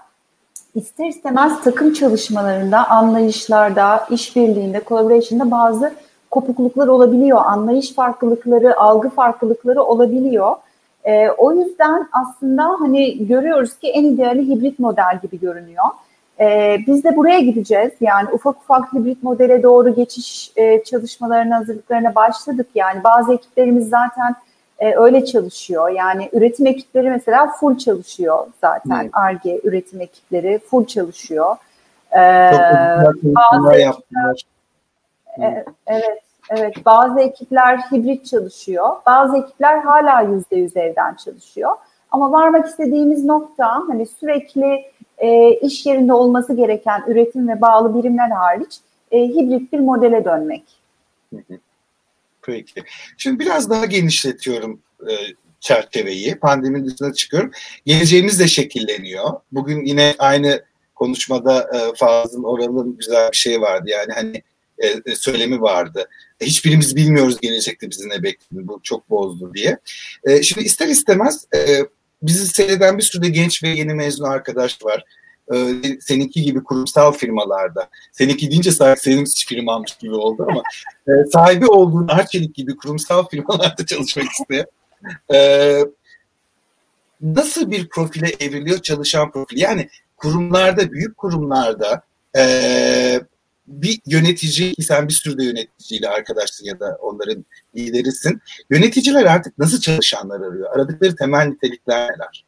ister 0.75 1.07
istemez 1.07 1.63
takım 1.63 1.93
çalışmalarında, 1.93 2.89
anlayışlarda, 2.89 4.05
işbirliğinde, 4.09 4.81
collaboration'da 4.87 5.51
bazı 5.51 5.93
kopukluklar 6.31 6.87
olabiliyor. 6.87 7.41
Anlayış 7.45 7.93
farklılıkları, 7.93 8.79
algı 8.79 9.09
farklılıkları 9.09 9.83
olabiliyor. 9.83 10.55
E, 11.03 11.29
o 11.29 11.51
yüzden 11.51 12.09
aslında 12.11 12.63
hani 12.79 13.27
görüyoruz 13.27 13.77
ki 13.77 13.89
en 13.89 14.05
ideali 14.05 14.47
hibrit 14.47 14.79
model 14.79 15.19
gibi 15.21 15.39
görünüyor. 15.39 15.85
E, 16.41 16.77
biz 16.87 17.03
de 17.03 17.15
buraya 17.15 17.39
gideceğiz. 17.39 17.91
Yani 18.01 18.29
ufak 18.31 18.61
ufak 18.61 18.93
hibrit 18.93 19.23
modele 19.23 19.63
doğru 19.63 19.95
geçiş 19.95 20.51
e, 20.55 20.83
çalışmalarına, 20.83 21.57
hazırlıklarına 21.57 22.15
başladık. 22.15 22.67
Yani 22.75 23.03
bazı 23.03 23.33
ekiplerimiz 23.33 23.89
zaten 23.89 24.35
e, 24.79 24.95
öyle 24.95 25.25
çalışıyor. 25.25 25.89
Yani 25.89 26.29
üretim 26.33 26.67
ekipleri 26.67 27.09
mesela 27.09 27.47
full 27.47 27.77
çalışıyor 27.77 28.47
zaten. 28.61 29.09
ARGE 29.13 29.53
hmm. 29.53 29.69
üretim 29.69 30.01
ekipleri 30.01 30.59
full 30.59 30.85
çalışıyor. 30.85 31.55
Ee, 32.15 32.51
bazı 33.23 33.73
ekipler, 33.73 34.45
e, 35.41 35.65
evet, 35.87 36.19
evet, 36.49 36.85
bazı 36.85 37.19
ekipler 37.19 37.77
hibrit 37.77 38.25
çalışıyor. 38.25 38.89
Bazı 39.05 39.37
ekipler 39.37 39.77
hala 39.77 40.21
yüzde 40.21 40.55
yüz 40.55 40.77
evden 40.77 41.15
çalışıyor. 41.15 41.71
Ama 42.11 42.31
varmak 42.31 42.67
istediğimiz 42.67 43.25
nokta 43.25 43.83
hani 43.87 44.05
sürekli 44.05 44.90
e, 45.21 45.59
iş 45.61 45.85
yerinde 45.85 46.13
olması 46.13 46.53
gereken 46.53 47.03
üretim 47.07 47.47
ve 47.47 47.61
bağlı 47.61 47.95
birimler 47.99 48.29
hariç 48.29 48.79
e, 49.11 49.19
hibrit 49.19 49.73
bir 49.73 49.79
modele 49.79 50.25
dönmek. 50.25 50.63
Peki. 52.41 52.83
Şimdi 53.17 53.39
biraz 53.39 53.69
daha 53.69 53.85
genişletiyorum 53.85 54.81
e, 55.09 55.13
çerçeveyi. 55.59 56.35
Pandeminin 56.35 56.85
dışına 56.85 57.13
çıkıyorum. 57.13 57.51
Geleceğimiz 57.85 58.39
de 58.39 58.47
şekilleniyor. 58.47 59.31
Bugün 59.51 59.85
yine 59.85 60.15
aynı 60.19 60.63
konuşmada 60.95 61.69
e, 61.73 61.95
Fazıl 61.95 62.43
Oral'ın 62.43 62.97
güzel 62.97 63.31
bir 63.31 63.37
şey 63.37 63.61
vardı. 63.61 63.89
Yani 63.89 64.13
hani 64.13 64.43
e, 64.77 65.11
e 65.11 65.15
söylemi 65.15 65.61
vardı. 65.61 66.09
Hiçbirimiz 66.41 66.95
bilmiyoruz 66.95 67.37
gelecekte 67.41 67.89
bizi 67.89 68.09
ne 68.09 68.23
beklediğini. 68.23 68.67
Bu 68.67 68.79
çok 68.83 69.09
bozdu 69.09 69.53
diye. 69.53 69.77
E, 70.23 70.43
şimdi 70.43 70.65
ister 70.65 70.87
istemez 70.87 71.47
e, 71.55 71.59
bizi 72.23 72.47
seyreden 72.47 72.97
bir 72.97 73.03
sürü 73.03 73.27
genç 73.27 73.63
ve 73.63 73.69
yeni 73.69 73.93
mezun 73.93 74.25
arkadaş 74.25 74.85
var. 74.85 75.03
Ee, 75.53 75.75
seninki 75.99 76.41
gibi 76.41 76.63
kurumsal 76.63 77.11
firmalarda, 77.11 77.89
seninki 78.11 78.51
deyince 78.51 78.71
sanki 78.71 79.01
senin 79.01 79.25
firmamış 79.47 79.97
gibi 79.97 80.13
oldu 80.13 80.47
ama 80.49 80.63
e, 81.07 81.11
sahibi 81.33 81.67
olduğun 81.67 82.07
Arçelik 82.07 82.55
gibi 82.55 82.77
kurumsal 82.77 83.27
firmalarda 83.27 83.85
çalışmak 83.89 84.27
isteyen 84.31 84.65
e, 85.33 85.79
nasıl 87.21 87.71
bir 87.71 87.89
profile 87.89 88.29
evriliyor 88.39 88.81
çalışan 88.81 89.31
profil? 89.31 89.57
Yani 89.57 89.89
kurumlarda, 90.17 90.91
büyük 90.91 91.17
kurumlarda 91.17 92.01
e, 92.37 93.21
bir 93.71 93.99
yönetici 94.05 94.73
sen 94.81 95.07
bir 95.07 95.13
sürü 95.13 95.37
de 95.37 95.43
yöneticiyle 95.43 96.09
arkadaşsın 96.09 96.65
ya 96.65 96.79
da 96.79 96.97
onların 97.01 97.45
liderisin. 97.75 98.41
Yöneticiler 98.69 99.25
artık 99.25 99.57
nasıl 99.57 99.79
çalışanlar 99.79 100.41
arıyor? 100.41 100.75
Aradıkları 100.75 101.15
temel 101.15 101.45
nitelikler 101.45 102.03
neler? 102.03 102.45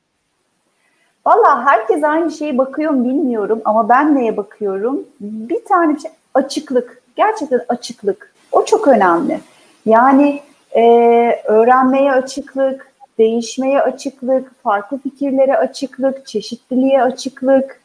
Valla 1.26 1.66
herkes 1.66 2.04
aynı 2.04 2.32
şeye 2.32 2.58
bakıyor 2.58 2.92
mu 2.92 3.06
bilmiyorum 3.06 3.62
ama 3.66 3.90
ben 3.90 4.16
neye 4.16 4.38
bakıyorum? 4.38 5.04
Bir 5.22 5.66
tane 5.66 6.00
şey 6.00 6.12
açıklık. 6.34 7.02
Gerçekten 7.16 7.62
açıklık. 7.70 8.34
O 8.52 8.66
çok 8.66 8.88
önemli. 8.88 9.40
Yani 9.86 10.42
e, 10.76 10.82
öğrenmeye 11.46 12.12
açıklık, 12.12 12.92
değişmeye 13.18 13.82
açıklık, 13.82 14.64
farklı 14.64 14.98
fikirlere 14.98 15.58
açıklık, 15.58 16.28
çeşitliliğe 16.28 17.04
açıklık, 17.04 17.83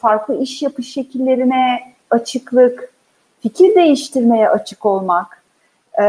farklı 0.00 0.42
iş 0.42 0.62
yapış 0.62 0.92
şekillerine 0.92 1.80
açıklık, 2.10 2.92
fikir 3.42 3.74
değiştirmeye 3.74 4.48
açık 4.48 4.86
olmak. 4.86 5.42
E, 6.00 6.04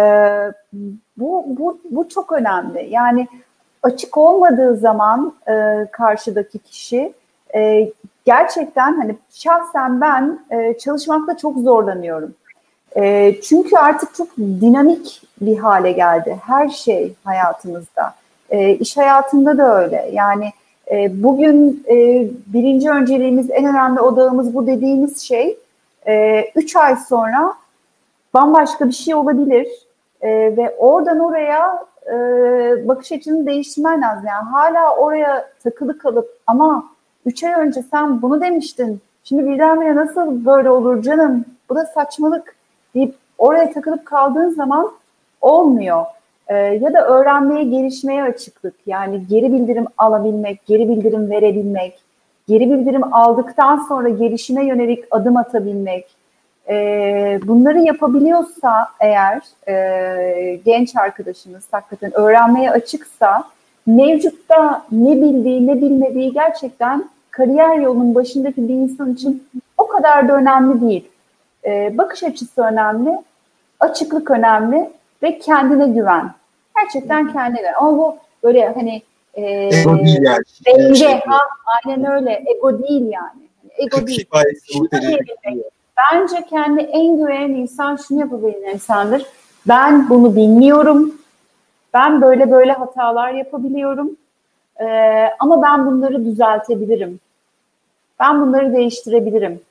bu, 1.17 1.45
bu, 1.47 1.79
bu 1.91 2.09
çok 2.09 2.31
önemli. 2.31 2.87
Yani 2.89 3.27
açık 3.83 4.17
olmadığı 4.17 4.77
zaman 4.77 5.33
e, 5.47 5.85
karşıdaki 5.91 6.59
kişi 6.59 7.13
e, 7.55 7.91
gerçekten 8.25 8.97
hani 8.97 9.15
şahsen 9.29 10.01
ben 10.01 10.39
e, 10.51 10.77
çalışmakta 10.77 11.37
çok 11.37 11.57
zorlanıyorum. 11.57 12.33
E, 12.97 13.35
çünkü 13.41 13.77
artık 13.77 14.15
çok 14.15 14.37
dinamik 14.37 15.21
bir 15.41 15.57
hale 15.57 15.91
geldi 15.91 16.39
her 16.45 16.69
şey 16.69 17.13
hayatımızda. 17.23 18.13
E, 18.49 18.69
iş 18.69 18.97
hayatında 18.97 19.57
da 19.57 19.83
öyle. 19.83 20.09
Yani 20.13 20.51
e, 20.91 21.23
bugün 21.23 21.84
e, 21.89 22.28
birinci 22.47 22.89
önceliğimiz, 22.89 23.49
en 23.52 23.65
önemli 23.65 23.99
odağımız 23.99 24.56
bu 24.56 24.67
dediğimiz 24.67 25.21
şey, 25.21 25.58
e, 26.08 26.43
üç 26.56 26.75
ay 26.75 26.95
sonra 26.95 27.54
bambaşka 28.34 28.88
bir 28.88 28.93
şey 28.93 29.15
olabilir 29.15 29.67
ve 30.23 30.75
oradan 30.78 31.19
oraya 31.19 31.86
bakış 32.88 33.12
açını 33.12 33.45
değiştirmen 33.45 34.02
lazım. 34.02 34.25
Yani 34.28 34.49
hala 34.49 34.95
oraya 34.95 35.49
takılı 35.63 35.97
kalıp 35.97 36.38
ama 36.47 36.86
üç 37.25 37.43
ay 37.43 37.54
önce 37.54 37.82
sen 37.91 38.21
bunu 38.21 38.41
demiştin, 38.41 39.02
şimdi 39.23 39.47
birdenbire 39.47 39.95
nasıl 39.95 40.45
böyle 40.45 40.69
olur 40.69 41.04
canım, 41.04 41.45
bu 41.69 41.75
da 41.75 41.86
saçmalık 41.86 42.56
deyip 42.95 43.15
oraya 43.38 43.73
takılıp 43.73 44.06
kaldığın 44.06 44.49
zaman 44.49 44.91
olmuyor. 45.41 46.06
Ee, 46.49 46.55
ya 46.55 46.93
da 46.93 47.07
öğrenmeye, 47.07 47.63
gelişmeye 47.63 48.23
açıklık. 48.23 48.75
Yani 48.85 49.27
geri 49.29 49.53
bildirim 49.53 49.85
alabilmek, 49.97 50.65
geri 50.65 50.89
bildirim 50.89 51.29
verebilmek, 51.29 51.99
geri 52.47 52.69
bildirim 52.69 53.13
aldıktan 53.13 53.77
sonra 53.77 54.09
gelişime 54.09 54.65
yönelik 54.65 55.03
adım 55.12 55.38
atabilmek. 55.38 56.07
Ee, 56.69 57.39
bunları 57.47 57.79
yapabiliyorsa 57.79 58.88
eğer 58.99 59.41
e, 59.67 60.59
genç 60.65 60.95
arkadaşınız 60.95 61.63
hakikaten 61.71 62.12
öğrenmeye 62.13 62.71
açıksa 62.71 63.43
mevcutta 63.85 64.85
ne 64.91 65.21
bildiği 65.21 65.67
ne 65.67 65.81
bilmediği 65.81 66.33
gerçekten 66.33 67.09
kariyer 67.31 67.75
yolunun 67.75 68.15
başındaki 68.15 68.67
bir 68.67 68.73
insan 68.73 69.13
için 69.13 69.47
o 69.77 69.88
kadar 69.88 70.29
da 70.29 70.35
önemli 70.35 70.81
değil. 70.81 71.09
Ee, 71.65 71.97
bakış 71.97 72.23
açısı 72.23 72.62
önemli, 72.62 73.17
açıklık 73.79 74.31
önemli 74.31 74.89
ve 75.23 75.39
kendine 75.39 75.88
güven. 75.88 76.38
Gerçekten 76.81 77.33
kendine 77.33 77.59
güven. 77.59 77.73
Ama 77.79 77.97
bu 77.97 78.17
böyle 78.43 78.67
hani 78.69 79.01
e, 79.33 79.41
ego 79.79 79.97
değil 79.97 80.21
yani. 80.21 80.43
Denge, 80.65 80.95
şey 80.95 81.19
ha, 81.19 81.39
aynen 81.85 82.11
öyle. 82.11 82.43
Ego 82.45 82.83
değil 82.83 83.01
yani. 83.01 83.41
Hani 83.61 83.71
ego 83.77 84.07
değil. 84.07 84.27
Bence 86.13 86.45
kendi 86.49 86.81
en 86.81 87.17
güvenen 87.17 87.49
insan 87.49 87.95
şunu 87.95 88.19
yapabilen 88.19 88.73
insandır. 88.73 89.25
Ben 89.67 90.09
bunu 90.09 90.35
bilmiyorum. 90.35 91.15
Ben 91.93 92.21
böyle 92.21 92.51
böyle 92.51 92.71
hatalar 92.71 93.31
yapabiliyorum. 93.31 94.17
Ee, 94.81 95.29
ama 95.39 95.61
ben 95.61 95.85
bunları 95.85 96.25
düzeltebilirim. 96.25 97.19
Ben 98.19 98.41
bunları 98.41 98.73
değiştirebilirim. 98.73 99.61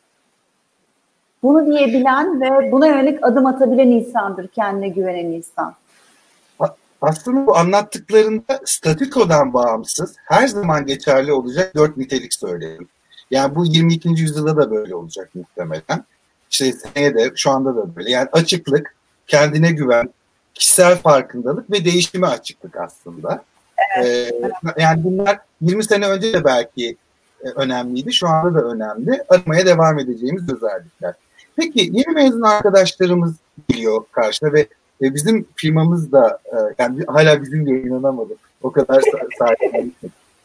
Bunu 1.42 1.66
diyebilen 1.66 2.40
ve 2.40 2.72
buna 2.72 2.86
yönelik 2.86 3.24
adım 3.24 3.46
atabilen 3.46 3.88
insandır 3.88 4.48
kendine 4.48 4.88
güvenen 4.88 5.24
insan. 5.24 5.74
Aslında 7.02 7.46
bu 7.46 7.56
anlattıklarında 7.56 8.60
statikodan 8.64 9.54
bağımsız 9.54 10.16
her 10.24 10.46
zaman 10.46 10.86
geçerli 10.86 11.32
olacak 11.32 11.74
dört 11.74 11.96
nitelik 11.96 12.34
söyleyelim. 12.34 12.88
Yani 13.30 13.54
bu 13.54 13.64
22. 13.64 14.08
yüzyılda 14.08 14.56
da 14.56 14.70
böyle 14.70 14.94
olacak 14.94 15.30
muhtemelen. 15.34 16.04
İşte 16.50 16.72
seneye 16.72 17.14
de 17.14 17.32
şu 17.36 17.50
anda 17.50 17.76
da 17.76 17.96
böyle. 17.96 18.10
Yani 18.10 18.28
açıklık, 18.32 18.94
kendine 19.26 19.72
güven, 19.72 20.10
kişisel 20.54 20.96
farkındalık 20.96 21.70
ve 21.70 21.84
değişime 21.84 22.26
açıklık 22.26 22.76
aslında. 22.76 23.44
Evet. 23.98 24.34
Ee, 24.34 24.82
yani 24.82 25.04
bunlar 25.04 25.38
20 25.60 25.84
sene 25.84 26.06
önce 26.06 26.32
de 26.32 26.44
belki 26.44 26.96
e, 27.44 27.48
önemliydi. 27.48 28.12
Şu 28.12 28.28
anda 28.28 28.54
da 28.54 28.68
önemli. 28.68 29.22
Aramaya 29.28 29.66
devam 29.66 29.98
edeceğimiz 29.98 30.42
özellikler. 30.42 31.14
Peki 31.56 31.90
yeni 31.92 32.14
mezun 32.14 32.42
arkadaşlarımız 32.42 33.34
geliyor 33.68 34.04
karşına 34.12 34.52
ve 34.52 34.68
e, 35.02 35.14
bizim 35.14 35.46
firmamız 35.56 36.12
da 36.12 36.40
e, 36.44 36.56
yani 36.78 37.04
hala 37.06 37.42
bizim 37.42 37.66
de 37.66 37.82
inanamadım. 37.82 38.36
O 38.62 38.72
kadar 38.72 39.02
sahip. 39.38 39.94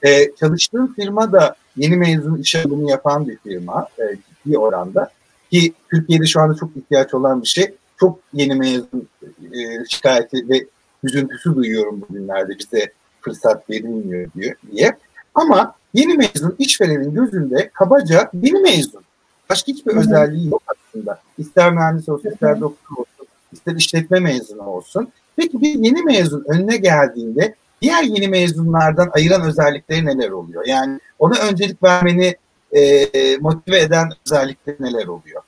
e, 0.03 0.35
çalıştığım 0.35 0.93
firma 0.93 1.31
da 1.31 1.55
yeni 1.77 1.95
mezun 1.95 2.37
iş 2.37 2.55
alımı 2.55 2.89
yapan 2.89 3.27
bir 3.27 3.37
firma 3.37 3.87
e, 3.99 4.03
ciddi 4.15 4.57
oranda. 4.57 5.11
Ki 5.51 5.73
Türkiye'de 5.89 6.25
şu 6.25 6.41
anda 6.41 6.55
çok 6.55 6.77
ihtiyaç 6.77 7.13
olan 7.13 7.41
bir 7.41 7.47
şey. 7.47 7.75
Çok 7.99 8.19
yeni 8.33 8.55
mezun 8.55 9.07
e, 9.53 9.85
şikayeti 9.89 10.49
ve 10.49 10.65
üzüntüsü 11.03 11.55
duyuyorum 11.55 12.01
bugünlerde 12.01 12.53
bize 12.59 12.91
fırsat 13.21 13.69
verilmiyor 13.69 14.31
diyor 14.33 14.55
diye. 14.71 14.97
Ama 15.35 15.75
yeni 15.93 16.13
mezun 16.13 16.55
işverenin 16.59 17.13
gözünde 17.13 17.69
kabaca 17.73 18.29
yeni 18.33 18.59
mezun. 18.59 19.01
Başka 19.49 19.71
hiçbir 19.71 19.91
Hı-hı. 19.91 19.99
özelliği 19.99 20.49
yok 20.49 20.63
aslında. 20.67 21.19
İster 21.37 21.73
mühendis 21.73 22.09
olsun, 22.09 22.29
ister 22.29 22.61
doktor 22.61 22.97
olsun, 22.97 23.12
ister 23.53 23.75
işletme 23.75 24.19
mezunu 24.19 24.65
olsun. 24.65 25.07
Peki 25.35 25.61
bir 25.61 25.73
yeni 25.73 26.03
mezun 26.03 26.45
önüne 26.47 26.77
geldiğinde 26.77 27.55
diğer 27.81 28.03
yeni 28.03 28.27
mezunlardan 28.27 29.09
ayıran 29.13 29.41
özellikleri 29.41 30.05
neler 30.05 30.29
oluyor? 30.29 30.65
Yani 30.67 30.99
ona 31.19 31.33
öncelik 31.49 31.83
vermeni 31.83 32.35
e, 32.71 33.07
motive 33.37 33.79
eden 33.79 34.09
özellikleri 34.25 34.77
neler 34.79 35.07
oluyor? 35.07 35.41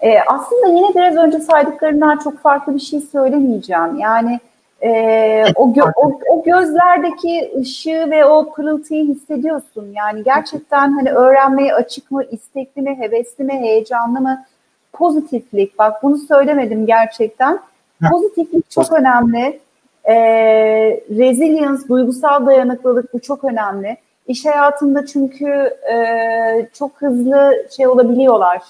E, 0.00 0.18
aslında 0.26 0.66
yine 0.66 0.94
biraz 0.94 1.16
önce 1.16 1.38
saydıklarından 1.38 2.18
çok 2.18 2.38
farklı 2.38 2.74
bir 2.74 2.80
şey 2.80 3.00
söylemeyeceğim. 3.00 3.98
Yani 3.98 4.40
e, 4.82 4.90
o, 5.54 5.72
gö- 5.72 5.92
o, 5.96 6.20
o 6.28 6.42
gözlerdeki 6.44 7.52
ışığı 7.60 8.10
ve 8.10 8.24
o 8.24 8.52
pırıltıyı 8.52 9.04
hissediyorsun. 9.04 9.92
Yani 9.94 10.24
gerçekten 10.24 10.92
hani 10.92 11.10
öğrenmeye 11.10 11.74
açık 11.74 12.10
mı, 12.10 12.24
istekli 12.30 12.82
mi, 12.82 12.96
hevesli 12.98 13.44
mi, 13.44 13.52
heyecanlı 13.52 14.20
mı? 14.20 14.44
Pozitiflik. 14.94 15.78
Bak 15.78 16.02
bunu 16.02 16.18
söylemedim 16.18 16.86
gerçekten. 16.86 17.60
Pozitiflik 18.10 18.70
çok 18.70 18.92
önemli. 18.92 19.60
E, 20.04 20.14
resilience, 21.10 21.88
duygusal 21.88 22.46
dayanıklılık 22.46 23.14
bu 23.14 23.20
çok 23.20 23.44
önemli. 23.44 23.96
İş 24.28 24.46
hayatında 24.46 25.06
çünkü 25.06 25.48
e, 25.92 25.96
çok 26.78 27.02
hızlı 27.02 27.66
şey 27.76 27.86
olabiliyorlar. 27.86 28.62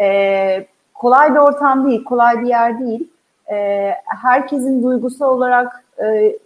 E, 0.00 0.66
kolay 0.94 1.34
bir 1.34 1.38
ortam 1.38 1.90
değil, 1.90 2.04
kolay 2.04 2.42
bir 2.42 2.46
yer 2.46 2.80
değil 2.80 3.08
e, 3.52 3.90
herkesin 4.22 4.82
duygusal 4.82 5.30
olarak 5.30 5.84
e, 6.02 6.38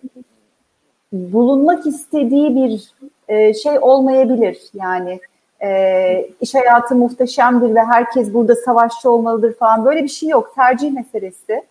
bulunmak 1.13 1.87
istediği 1.87 2.57
bir 2.57 2.93
e, 3.29 3.55
şey 3.55 3.79
olmayabilir. 3.79 4.59
Yani 4.75 5.21
e, 5.63 6.29
iş 6.41 6.55
hayatı 6.55 6.95
muhteşemdir 6.95 7.75
ve 7.75 7.85
herkes 7.85 8.35
burada 8.35 8.55
savaşçı 8.55 9.11
olmalıdır 9.11 9.55
falan 9.55 9.85
böyle 9.85 10.03
bir 10.03 10.09
şey 10.09 10.29
yok. 10.29 10.53
Tercih 10.55 10.93
meselesi. 10.93 11.63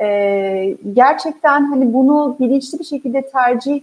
E, 0.00 0.76
gerçekten 0.92 1.64
hani 1.64 1.94
bunu 1.94 2.36
bilinçli 2.40 2.78
bir 2.78 2.84
şekilde 2.84 3.30
tercih 3.30 3.82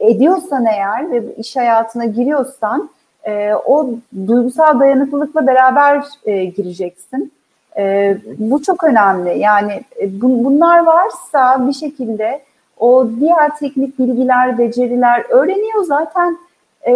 ediyorsan 0.00 0.66
eğer 0.66 1.10
ve 1.10 1.22
iş 1.34 1.56
hayatına 1.56 2.04
giriyorsan 2.04 2.90
e, 3.24 3.54
o 3.54 3.90
duygusal 4.26 4.80
dayanıklılıkla 4.80 5.46
beraber 5.46 6.04
e, 6.24 6.44
gireceksin. 6.44 7.32
E, 7.76 8.16
bu 8.38 8.62
çok 8.62 8.84
önemli. 8.84 9.38
Yani 9.38 9.84
e, 10.00 10.20
bu, 10.20 10.44
bunlar 10.44 10.84
varsa 10.84 11.66
bir 11.68 11.72
şekilde 11.72 12.42
o 12.78 13.08
diğer 13.20 13.56
teknik 13.56 13.98
bilgiler, 13.98 14.58
beceriler 14.58 15.24
öğreniyor 15.28 15.84
zaten 15.84 16.38
e, 16.86 16.92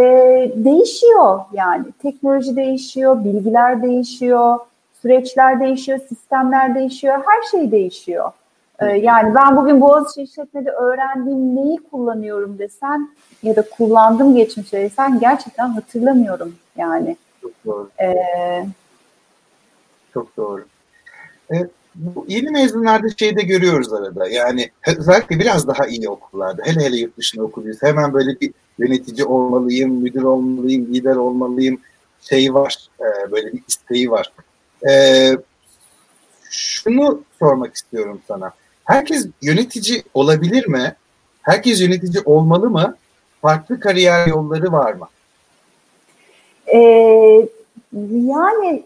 değişiyor 0.55 1.41
yani. 1.53 1.85
Teknoloji 2.03 2.57
değişiyor, 2.57 3.25
bilgiler 3.25 3.83
değişiyor, 3.83 4.59
süreçler 5.03 5.61
değişiyor, 5.61 5.99
sistemler 6.09 6.75
değişiyor, 6.75 7.23
her 7.27 7.43
şey 7.51 7.71
değişiyor. 7.71 8.33
E, 8.79 8.87
yani 8.87 9.35
ben 9.35 9.57
bugün 9.57 9.81
Boğaziçi 9.81 10.23
işletmede 10.23 10.71
öğrendiğim 10.71 11.57
neyi 11.57 11.79
kullanıyorum 11.91 12.59
desen 12.59 13.11
ya 13.43 13.57
da 13.57 13.63
kullandım 13.63 14.37
geçmişte 14.37 14.81
desen 14.81 15.21
gerçekten 15.21 15.69
hatırlamıyorum 15.69 16.55
yani. 16.77 17.17
Çok 17.43 17.53
doğru. 17.67 17.91
Ee, 18.01 18.67
çok 20.15 20.37
doğru. 20.37 20.65
E, 21.53 21.57
bu 21.95 22.25
yeni 22.29 22.51
mezunlarda 22.51 23.07
şeyi 23.19 23.37
de 23.37 23.43
görüyoruz 23.43 23.93
arada. 23.93 24.29
Yani 24.29 24.71
özellikle 24.99 25.39
biraz 25.39 25.69
daha 25.69 25.87
iyi 25.87 26.09
okullarda. 26.09 26.63
Hele 26.65 26.81
hele 26.81 26.97
yurt 26.97 27.19
dışında 27.19 27.45
okuluysa 27.45 27.87
hemen 27.87 28.13
böyle 28.13 28.41
bir 28.41 28.53
yönetici 28.79 29.25
olmalıyım, 29.25 29.91
müdür 29.91 30.23
olmalıyım, 30.23 30.95
lider 30.95 31.17
olmalıyım 31.17 31.81
şey 32.21 32.55
var. 32.55 32.89
E, 33.01 33.33
böyle 33.33 33.53
bir 33.53 33.63
isteği 33.69 34.11
var. 34.11 34.33
E, 34.89 34.93
şunu 36.51 37.23
sormak 37.39 37.75
istiyorum 37.75 38.21
sana. 38.29 38.53
Herkes 38.85 39.27
yönetici 39.43 40.03
olabilir 40.15 40.69
mi? 40.69 40.97
Herkes 41.43 41.81
yönetici 41.81 42.23
olmalı 42.25 42.71
mı? 42.71 42.97
Farklı 43.43 43.81
kariyer 43.81 44.27
yolları 44.27 44.73
var 44.73 44.93
mı? 44.93 45.09
Ee, 46.67 47.49
yani 48.11 48.85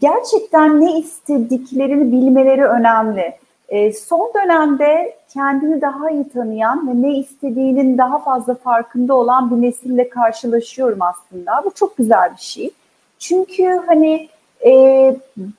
gerçekten 0.00 0.80
ne 0.80 0.98
istediklerini 0.98 2.12
bilmeleri 2.12 2.64
önemli. 2.64 3.34
E, 3.68 3.92
son 3.92 4.32
dönemde 4.34 5.16
kendini 5.28 5.80
daha 5.80 6.10
iyi 6.10 6.28
tanıyan 6.28 6.88
ve 6.88 7.08
ne 7.08 7.18
istediğinin 7.18 7.98
daha 7.98 8.18
fazla 8.18 8.54
farkında 8.54 9.14
olan 9.14 9.50
bir 9.50 9.66
nesille 9.66 10.08
karşılaşıyorum 10.08 10.98
aslında. 11.02 11.62
Bu 11.64 11.70
çok 11.74 11.96
güzel 11.96 12.32
bir 12.32 12.42
şey. 12.42 12.70
Çünkü 13.18 13.80
hani 13.86 14.28
e, 14.66 15.16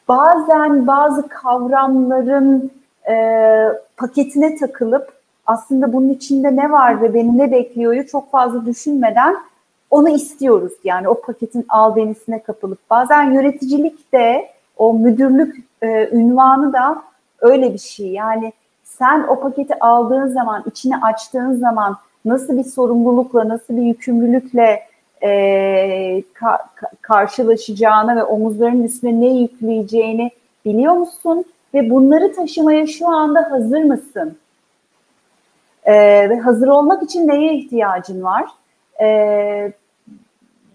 bazen 0.07 0.87
bazı 0.87 1.27
kavramların 1.27 2.71
e, 3.09 3.15
paketine 3.97 4.55
takılıp 4.55 5.13
aslında 5.45 5.93
bunun 5.93 6.09
içinde 6.09 6.55
ne 6.55 6.71
var 6.71 7.01
ve 7.01 7.13
beni 7.13 7.37
ne 7.37 7.51
bekliyoryu 7.51 8.07
çok 8.07 8.31
fazla 8.31 8.65
düşünmeden 8.65 9.35
onu 9.93 10.09
istiyoruz. 10.09 10.73
Yani 10.83 11.09
o 11.09 11.21
paketin 11.21 11.65
al 11.69 11.95
denisine 11.95 12.43
kapılıp 12.43 12.79
bazen 12.89 13.31
yöneticilik 13.31 14.13
de 14.13 14.49
o 14.77 14.93
müdürlük 14.93 15.55
e, 15.81 16.09
ünvanı 16.11 16.73
da 16.73 17.03
öyle 17.39 17.73
bir 17.73 17.79
şey. 17.79 18.07
Yani 18.07 18.53
sen 18.83 19.23
o 19.23 19.39
paketi 19.39 19.79
aldığın 19.79 20.27
zaman, 20.27 20.63
içini 20.65 20.97
açtığın 20.97 21.53
zaman 21.53 21.97
nasıl 22.25 22.57
bir 22.57 22.63
sorumlulukla, 22.63 23.49
nasıl 23.49 23.77
bir 23.77 23.81
yükümlülükle 23.81 24.83
e, 25.21 25.29
ka- 26.35 26.65
karşılaşacağını 27.01 28.15
ve 28.15 28.23
omuzlarının 28.23 28.83
üstüne 28.83 29.21
ne 29.21 29.39
yükleyeceğini 29.39 30.31
biliyor 30.65 30.93
musun? 30.93 31.45
Ve 31.73 31.89
bunları 31.89 32.35
taşımaya 32.35 32.87
şu 32.87 33.07
anda 33.07 33.51
hazır 33.51 33.83
mısın? 33.83 34.37
E, 35.83 35.93
ve 36.29 36.39
hazır 36.39 36.67
olmak 36.67 37.03
için 37.03 37.27
neye 37.27 37.53
ihtiyacın 37.53 38.23
var? 38.23 38.45
E, 39.01 39.71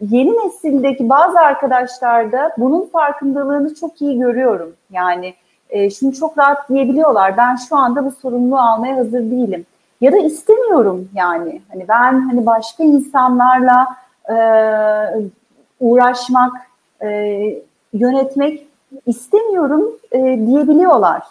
yeni 0.00 0.30
nesildeki 0.30 1.08
bazı 1.08 1.40
arkadaşlarda 1.40 2.52
bunun 2.58 2.86
farkındalığını 2.86 3.74
çok 3.74 4.02
iyi 4.02 4.18
görüyorum. 4.18 4.72
Yani 4.90 5.34
e, 5.70 5.90
şunu 5.90 6.12
çok 6.12 6.38
rahat 6.38 6.68
diyebiliyorlar. 6.68 7.36
Ben 7.36 7.56
şu 7.56 7.76
anda 7.76 8.04
bu 8.04 8.10
sorumluluğu 8.10 8.58
almaya 8.58 8.96
hazır 8.96 9.20
değilim. 9.20 9.66
Ya 10.00 10.12
da 10.12 10.18
istemiyorum 10.18 11.08
yani. 11.14 11.62
Hani 11.72 11.88
ben 11.88 12.28
hani 12.28 12.46
başka 12.46 12.84
insanlarla 12.84 13.86
e, 14.30 14.36
uğraşmak, 15.80 16.52
e, 17.02 17.08
yönetmek 17.92 18.66
istemiyorum 19.06 19.92
e, 20.12 20.18
diyebiliyorlar. 20.46 21.22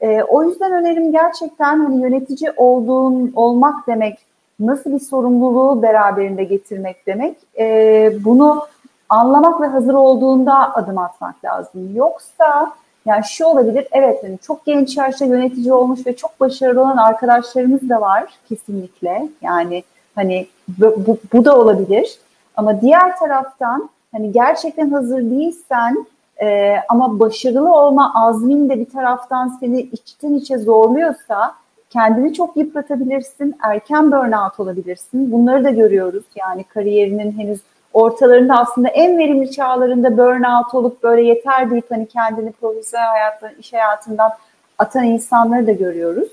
E, 0.00 0.22
o 0.22 0.44
yüzden 0.44 0.72
önerim 0.72 1.12
gerçekten 1.12 1.80
hani 1.80 2.02
yönetici 2.02 2.52
olduğun 2.56 3.32
olmak 3.34 3.86
demek 3.86 4.18
nasıl 4.60 4.92
bir 4.92 5.00
sorumluluğu 5.00 5.82
beraberinde 5.82 6.44
getirmek 6.44 7.06
demek. 7.06 7.36
E, 7.58 8.12
bunu 8.24 8.66
anlamak 9.08 9.60
ve 9.60 9.66
hazır 9.66 9.94
olduğunda 9.94 10.74
adım 10.74 10.98
atmak 10.98 11.44
lazım. 11.44 11.96
Yoksa 11.96 12.72
yani 13.06 13.24
şu 13.24 13.44
olabilir, 13.46 13.88
evet 13.92 14.24
yani 14.24 14.38
çok 14.38 14.66
genç 14.66 14.96
yaşta 14.96 15.24
yönetici 15.24 15.72
olmuş 15.72 16.06
ve 16.06 16.16
çok 16.16 16.40
başarılı 16.40 16.80
olan 16.80 16.96
arkadaşlarımız 16.96 17.88
da 17.88 18.00
var 18.00 18.24
kesinlikle. 18.48 19.28
Yani 19.42 19.84
hani 20.14 20.46
bu, 20.68 20.94
bu, 21.06 21.18
bu 21.32 21.44
da 21.44 21.58
olabilir. 21.58 22.18
Ama 22.56 22.80
diğer 22.80 23.16
taraftan 23.16 23.90
hani 24.12 24.32
gerçekten 24.32 24.90
hazır 24.90 25.18
değilsen 25.18 26.06
e, 26.42 26.76
ama 26.88 27.20
başarılı 27.20 27.74
olma 27.74 28.12
azmin 28.14 28.68
de 28.68 28.78
bir 28.78 28.90
taraftan 28.90 29.56
seni 29.60 29.80
içten 29.80 30.34
içe 30.34 30.58
zorluyorsa 30.58 31.54
kendini 31.90 32.34
çok 32.34 32.56
yıpratabilirsin, 32.56 33.56
erken 33.62 34.12
burnout 34.12 34.60
olabilirsin. 34.60 35.32
Bunları 35.32 35.64
da 35.64 35.70
görüyoruz. 35.70 36.24
Yani 36.36 36.64
kariyerinin 36.64 37.32
henüz 37.32 37.60
ortalarında 37.92 38.58
aslında 38.58 38.88
en 38.88 39.18
verimli 39.18 39.50
çağlarında 39.50 40.18
burnout 40.18 40.74
olup 40.74 41.02
böyle 41.02 41.22
yeter 41.22 41.70
deyip 41.70 41.90
hani 41.90 42.06
kendini 42.06 42.52
profesyonel 42.52 43.08
hayattan, 43.08 43.50
iş 43.60 43.72
hayatından 43.72 44.30
atan 44.78 45.04
insanları 45.04 45.66
da 45.66 45.72
görüyoruz. 45.72 46.28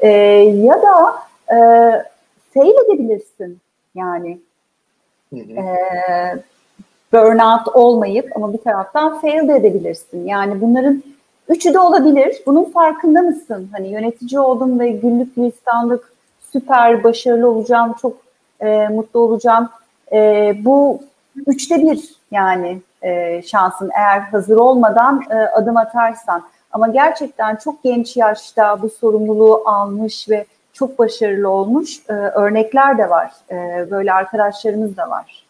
E, 0.00 0.08
ya 0.08 0.82
da 0.82 1.14
e, 1.54 1.56
fail 2.54 2.74
edebilirsin 2.84 3.58
yani. 3.94 4.38
Hı 5.30 5.36
hı. 5.36 5.52
E, 5.52 5.64
burnout 7.12 7.68
olmayıp 7.68 8.36
ama 8.36 8.52
bir 8.52 8.58
taraftan 8.58 9.20
fail 9.20 9.48
de 9.48 9.54
edebilirsin. 9.54 10.26
Yani 10.26 10.60
bunların 10.60 11.02
üçü 11.48 11.74
de 11.74 11.78
olabilir. 11.78 12.42
Bunun 12.46 12.64
farkında 12.64 13.22
mısın? 13.22 13.68
Hani 13.72 13.88
yönetici 13.88 14.40
oldum 14.40 14.80
ve 14.80 14.90
güllük 14.90 15.36
gülistanlık 15.36 16.12
süper 16.52 17.04
başarılı 17.04 17.50
olacağım, 17.50 17.94
çok 18.02 18.16
e, 18.60 18.88
mutlu 18.88 19.20
olacağım. 19.20 19.68
E, 20.12 20.52
bu 20.64 21.02
üçte 21.46 21.82
bir 21.82 22.14
yani 22.30 22.80
e, 23.02 23.42
şansın 23.42 23.90
eğer 23.96 24.20
hazır 24.20 24.56
olmadan 24.56 25.22
e, 25.30 25.34
adım 25.34 25.76
atarsan. 25.76 26.42
Ama 26.72 26.88
gerçekten 26.88 27.56
çok 27.56 27.82
genç 27.82 28.16
yaşta 28.16 28.82
bu 28.82 28.90
sorumluluğu 28.90 29.62
almış 29.66 30.28
ve 30.28 30.46
çok 30.72 30.98
başarılı 30.98 31.48
olmuş 31.48 32.00
e, 32.08 32.12
örnekler 32.12 32.98
de 32.98 33.10
var. 33.10 33.30
E, 33.50 33.86
böyle 33.90 34.12
arkadaşlarımız 34.12 34.96
da 34.96 35.10
var. 35.10 35.46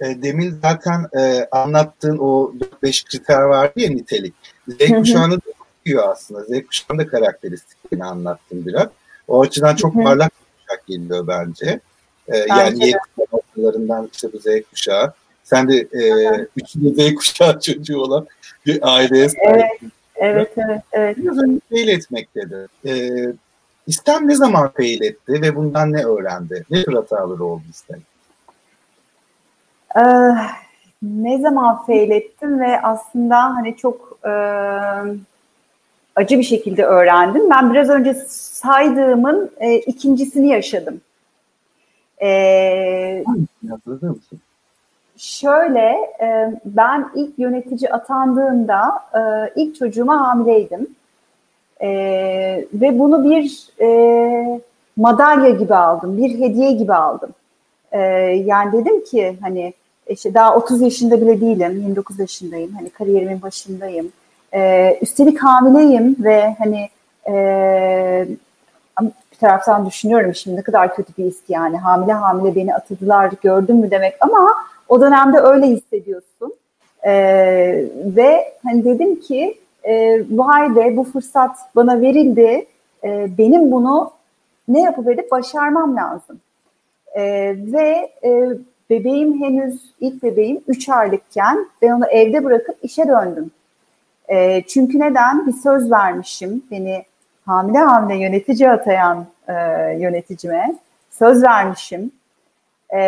E, 0.00 0.22
demin 0.22 0.58
zaten 0.62 1.06
e, 1.18 1.48
anlattığın 1.50 2.18
o 2.18 2.52
5 2.82 3.04
kriter 3.04 3.42
vardı 3.42 3.72
ya 3.76 3.90
nitelik. 3.90 4.34
Z 4.68 4.88
kuşağını 4.90 5.36
da 5.36 5.50
okuyor 5.80 6.08
aslında. 6.08 6.44
Z 6.44 6.66
kuşağının 6.66 6.98
da 6.98 7.06
karakteristiklerini 7.06 8.04
anlattım 8.04 8.66
biraz. 8.66 8.88
O 9.28 9.42
açıdan 9.42 9.76
çok 9.76 9.94
parlak 9.94 10.30
bir 10.30 10.66
kuşak 10.66 10.86
geliyor 10.86 11.26
bence. 11.26 11.80
E, 12.28 12.36
yani 12.38 12.88
Y 12.88 12.98
kuşaklarından 13.16 14.10
işte 14.12 14.32
bu 14.32 14.38
Z 14.38 14.46
kuşağı. 14.70 15.12
Sen 15.44 15.68
de 15.68 15.76
e, 15.76 16.46
üçüncü 16.56 17.02
Z 17.02 17.14
kuşağı 17.14 17.60
çocuğu 17.60 18.00
olan 18.00 18.26
bir 18.66 18.78
aileye 18.82 19.28
Evet, 19.38 19.70
evet, 20.16 20.52
evet. 20.56 20.82
evet. 20.92 21.16
Biraz 21.16 21.38
önce 21.38 21.60
fail 21.70 21.88
etmek 21.88 22.34
dedi. 22.34 22.66
E, 22.86 22.92
İstem 23.86 24.28
ne 24.28 24.34
zaman 24.34 24.72
fail 24.76 25.02
etti 25.02 25.42
ve 25.42 25.56
bundan 25.56 25.92
ne 25.92 26.04
öğrendi? 26.04 26.64
Ne 26.70 26.84
tür 26.84 26.92
hataları 26.92 27.44
oldu 27.44 27.62
İstem? 27.70 28.00
Ee, 29.96 30.00
ne 31.02 31.38
zaman 31.38 31.82
fail 31.82 32.10
ettim 32.10 32.60
ve 32.60 32.80
aslında 32.80 33.36
hani 33.36 33.76
çok 33.76 34.18
e, 34.24 34.32
acı 36.16 36.38
bir 36.38 36.42
şekilde 36.42 36.84
öğrendim. 36.84 37.50
Ben 37.50 37.72
biraz 37.72 37.90
önce 37.90 38.14
saydığımın 38.28 39.50
e, 39.60 39.78
ikincisini 39.78 40.48
yaşadım. 40.48 41.00
Ee, 42.22 43.24
şöyle, 45.16 45.88
e, 46.20 46.54
ben 46.64 47.08
ilk 47.14 47.38
yönetici 47.38 47.92
atandığımda 47.92 48.92
e, 49.14 49.52
ilk 49.56 49.76
çocuğuma 49.76 50.28
hamileydim. 50.28 50.86
E, 51.80 51.88
ve 52.74 52.98
bunu 52.98 53.30
bir 53.30 53.68
e, 53.80 54.60
madalya 54.96 55.50
gibi 55.50 55.74
aldım, 55.74 56.18
bir 56.18 56.38
hediye 56.38 56.72
gibi 56.72 56.94
aldım. 56.94 57.30
E, 57.92 58.00
yani 58.44 58.72
dedim 58.72 59.04
ki 59.04 59.36
hani 59.42 59.74
işte 60.08 60.34
daha 60.34 60.56
30 60.56 60.80
yaşında 60.80 61.20
bile 61.20 61.40
değilim, 61.40 61.80
29 61.80 62.18
yaşındayım. 62.18 62.72
Hani 62.72 62.90
kariyerimin 62.90 63.42
başındayım. 63.42 64.12
Ee, 64.54 64.98
üstelik 65.02 65.42
hamileyim 65.42 66.16
ve 66.18 66.56
hani 66.58 66.88
e, 67.28 68.28
bir 69.32 69.36
taraftan 69.40 69.86
düşünüyorum 69.86 70.34
şimdi 70.34 70.56
ne 70.56 70.62
kadar 70.62 70.94
kötü 70.94 71.12
bir 71.18 71.24
his 71.24 71.40
yani. 71.48 71.76
Hamile 71.76 72.12
hamile 72.12 72.54
beni 72.54 72.74
atadılar 72.74 73.32
gördün 73.42 73.76
mü 73.76 73.90
demek 73.90 74.14
ama 74.20 74.54
o 74.88 75.00
dönemde 75.00 75.38
öyle 75.38 75.66
hissediyorsun. 75.66 76.54
Ee, 77.06 77.84
ve 78.04 78.54
hani 78.62 78.84
dedim 78.84 79.20
ki 79.20 79.58
e, 79.84 80.24
vay 80.30 80.76
be 80.76 80.96
bu 80.96 81.04
fırsat 81.04 81.56
bana 81.76 82.00
verildi. 82.00 82.66
E, 83.04 83.38
benim 83.38 83.72
bunu 83.72 84.10
ne 84.68 84.80
yapıp 84.80 85.08
edip 85.08 85.30
başarmam 85.30 85.96
lazım. 85.96 86.40
E, 87.14 87.22
ve 87.72 88.10
e, 88.24 88.48
bebeğim 88.92 89.42
henüz 89.42 89.94
ilk 90.00 90.22
bebeğim 90.22 90.60
3 90.68 90.88
aylıkken 90.88 91.66
ben 91.82 91.90
onu 91.90 92.06
evde 92.06 92.44
bırakıp 92.44 92.76
işe 92.82 93.08
döndüm. 93.08 93.50
E, 94.28 94.62
çünkü 94.62 95.00
neden? 95.00 95.46
Bir 95.46 95.52
söz 95.52 95.90
vermişim 95.90 96.62
beni 96.70 97.04
hamile 97.46 97.78
hamile 97.78 98.22
yönetici 98.22 98.70
atayan 98.70 99.26
e, 99.48 99.52
yöneticime 99.98 100.74
söz 101.10 101.42
vermişim 101.42 102.12
e, 102.90 103.00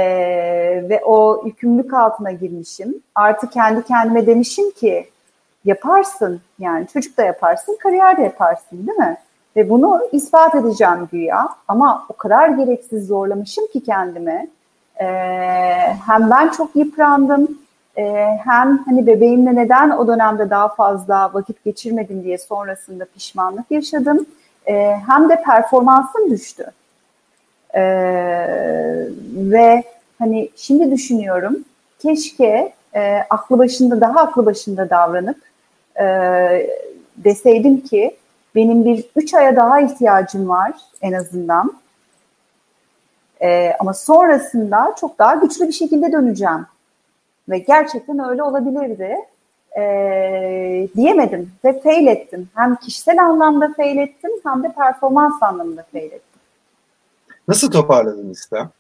ve 0.89 1.01
o 1.05 1.43
yükümlülük 1.47 1.95
altına 1.95 2.33
girmişim. 2.33 2.95
Artık 3.15 3.53
kendi 3.53 3.83
kendime 3.83 4.27
demişim 4.27 4.71
ki 4.71 5.09
yaparsın 5.65 6.41
yani 6.59 6.87
çocuk 6.87 7.19
da 7.19 7.23
yaparsın, 7.23 7.79
kariyer 7.83 8.17
de 8.17 8.23
yaparsın 8.23 8.87
değil 8.87 8.99
mi? 8.99 9.17
Ve 9.57 9.71
bunu 9.71 10.01
ispat 10.13 10.55
edeceğim 10.55 11.09
güya 11.13 11.49
ama 11.69 12.07
o 12.09 12.17
kadar 12.17 12.49
gereksiz 12.49 13.07
zorlamışım 13.07 13.67
ki 13.67 13.83
kendimi. 13.83 14.51
E, 15.05 15.07
hem 16.07 16.31
ben 16.31 16.49
çok 16.49 16.77
yıprandım 16.77 17.59
e, 17.97 18.03
hem 18.45 18.85
hani 18.85 19.07
bebeğimle 19.07 19.55
neden 19.55 19.91
o 19.91 20.09
dönemde 20.09 20.51
daha 20.51 20.69
fazla 20.69 21.35
vakit 21.35 21.65
geçirmedim 21.65 22.25
diye 22.25 22.39
sonrasında 22.39 23.05
pişmanlık 23.05 23.71
yaşadım. 23.71 24.27
E, 24.67 24.97
hem 25.09 25.29
de 25.29 25.43
performansım 25.43 26.31
düştü. 26.31 26.67
E, 27.75 27.83
ve 29.37 29.85
hani 30.19 30.51
şimdi 30.57 30.91
düşünüyorum 30.91 31.57
keşke 31.99 32.73
e, 32.95 33.19
aklı 33.31 33.59
başında 33.59 34.01
daha 34.01 34.21
aklı 34.21 34.47
başında 34.47 34.91
davranıp 34.91 35.39
e, 36.01 36.07
deseydim 37.17 37.81
ki 37.81 38.17
benim 38.55 38.85
bir 38.85 39.05
üç 39.17 39.35
aya 39.35 39.57
daha 39.57 39.81
ihtiyacım 39.81 40.49
var 40.49 40.73
en 41.03 41.13
azından 41.13 41.73
e, 43.45 43.73
ama 43.81 43.95
sonrasında 43.95 44.95
çok 45.01 45.19
daha 45.19 45.35
güçlü 45.35 45.69
bir 45.69 45.73
şekilde 45.73 46.13
döneceğim. 46.13 46.67
Ve 47.49 47.59
gerçekten 47.59 48.29
öyle 48.29 48.43
olabilirdi. 48.43 49.17
E, 49.79 50.89
diyemedim 50.97 51.53
ve 51.65 51.81
fail 51.81 52.07
ettim. 52.07 52.49
Hem 52.55 52.77
kişisel 52.77 53.23
anlamda 53.23 53.73
fail 53.77 53.97
ettim 53.97 54.31
hem 54.45 54.63
de 54.63 54.73
performans 54.73 55.43
anlamında 55.43 55.85
fail 55.93 56.13
ettim. 56.13 56.41
Nasıl 57.49 57.71
toparladın 57.71 58.31
İslam? 58.31 58.71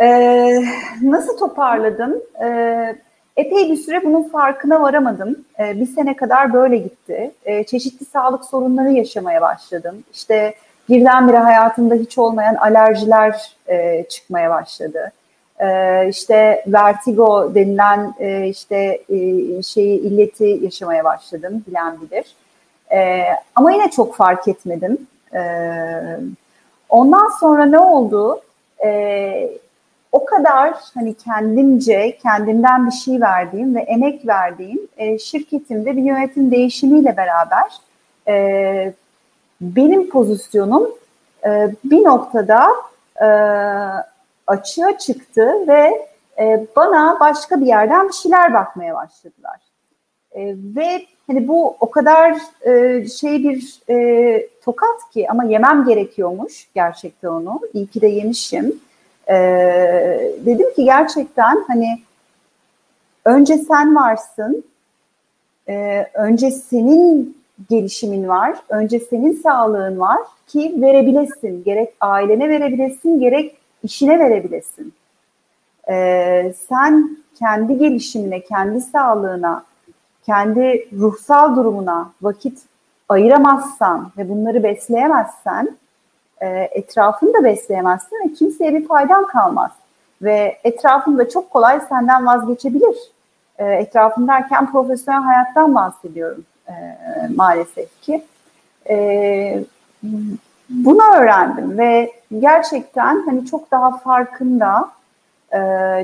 Ee, 0.00 0.62
nasıl 1.02 1.36
toparladım? 1.36 2.14
Ee, 2.42 2.96
epey 3.36 3.70
bir 3.70 3.76
süre 3.76 4.04
bunun 4.04 4.22
farkına 4.22 4.82
varamadım. 4.82 5.44
Ee, 5.58 5.80
bir 5.80 5.86
sene 5.86 6.16
kadar 6.16 6.52
böyle 6.52 6.76
gitti. 6.76 7.30
Ee, 7.44 7.64
çeşitli 7.64 8.06
sağlık 8.06 8.44
sorunları 8.44 8.92
yaşamaya 8.92 9.40
başladım. 9.40 10.04
İşte 10.12 10.54
birdenbire 10.88 11.38
hayatımda 11.38 11.94
hiç 11.94 12.18
olmayan 12.18 12.54
alerjiler 12.54 13.56
e, 13.68 14.04
çıkmaya 14.08 14.50
başladı. 14.50 15.12
E, 15.60 16.08
işte 16.08 16.64
vertigo 16.66 17.54
denilen 17.54 18.14
e, 18.18 18.46
işte 18.46 19.00
e, 19.08 19.18
şeyi 19.62 20.00
illeti 20.00 20.58
yaşamaya 20.62 21.04
başladım 21.04 21.64
bilen 21.66 22.00
bilir. 22.00 22.34
E, 22.92 23.22
ama 23.54 23.72
yine 23.72 23.90
çok 23.90 24.14
fark 24.16 24.48
etmedim. 24.48 25.06
E, 25.34 25.40
ondan 26.88 27.28
sonra 27.40 27.64
ne 27.64 27.78
oldu? 27.78 28.40
E, 28.84 29.50
o 30.12 30.24
kadar 30.24 30.74
hani 30.94 31.14
kendimce 31.14 32.18
kendimden 32.22 32.86
bir 32.86 32.92
şey 32.92 33.20
verdiğim 33.20 33.74
ve 33.74 33.80
emek 33.80 34.26
verdiğim 34.26 34.80
e, 34.96 35.18
şirketimde 35.18 35.96
bir 35.96 36.02
yönetim 36.02 36.50
değişimiyle 36.50 37.16
beraber 37.16 37.72
e, 38.28 38.92
benim 39.60 40.10
pozisyonum 40.10 40.90
e, 41.46 41.74
bir 41.84 42.04
noktada 42.04 42.66
e, 43.22 43.28
açığa 44.46 44.98
çıktı 44.98 45.68
ve 45.68 46.08
e, 46.38 46.66
bana 46.76 47.20
başka 47.20 47.60
bir 47.60 47.66
yerden 47.66 48.08
bir 48.08 48.12
şeyler 48.12 48.54
bakmaya 48.54 48.94
başladılar. 48.94 49.60
E, 50.32 50.54
ve 50.76 51.06
hani 51.26 51.48
bu 51.48 51.76
o 51.80 51.90
kadar 51.90 52.36
e, 52.60 53.06
şey 53.08 53.44
bir 53.44 53.80
e, 53.90 54.48
tokat 54.64 55.10
ki 55.12 55.30
ama 55.30 55.44
yemem 55.44 55.84
gerekiyormuş 55.84 56.68
gerçekten 56.74 57.28
onu. 57.28 57.60
İyi 57.74 57.86
ki 57.86 58.00
de 58.00 58.06
yemişim. 58.06 58.80
E, 59.28 59.34
dedim 60.46 60.74
ki 60.74 60.84
gerçekten 60.84 61.64
hani 61.66 61.98
önce 63.24 63.58
sen 63.58 63.96
varsın, 63.96 64.64
e, 65.68 66.06
önce 66.14 66.50
senin 66.50 67.38
gelişimin 67.70 68.28
var, 68.28 68.56
önce 68.68 69.00
senin 69.00 69.32
sağlığın 69.32 70.00
var 70.00 70.18
ki 70.46 70.74
verebilesin. 70.76 71.64
Gerek 71.64 71.94
ailene 72.00 72.48
verebilesin, 72.48 73.20
gerek 73.20 73.56
işine 73.82 74.18
verebilesin. 74.18 74.94
E, 75.88 76.54
sen 76.68 77.18
kendi 77.38 77.78
gelişimine, 77.78 78.40
kendi 78.40 78.80
sağlığına, 78.80 79.64
kendi 80.26 80.88
ruhsal 80.92 81.56
durumuna 81.56 82.10
vakit 82.22 82.62
ayıramazsan 83.08 84.10
ve 84.18 84.28
bunları 84.28 84.62
besleyemezsen 84.62 85.76
e, 86.40 86.46
etrafını 86.48 87.34
da 87.34 87.44
besleyemezsin 87.44 88.16
ve 88.24 88.32
kimseye 88.32 88.74
bir 88.74 88.88
faydan 88.88 89.26
kalmaz. 89.26 89.70
Ve 90.22 90.58
etrafında 90.64 91.28
çok 91.28 91.50
kolay 91.50 91.80
senden 91.88 92.26
vazgeçebilir. 92.26 92.96
E, 93.58 93.64
etrafın 93.64 94.28
derken 94.28 94.72
profesyonel 94.72 95.22
hayattan 95.22 95.74
bahsediyorum 95.74 96.44
e, 96.68 96.72
maalesef 97.36 98.02
ki. 98.02 98.24
E, 98.88 99.64
bunu 100.68 101.02
öğrendim 101.16 101.78
ve 101.78 102.12
gerçekten 102.38 103.22
hani 103.26 103.46
çok 103.46 103.70
daha 103.70 103.98
farkında, 103.98 104.90
e, 105.54 105.60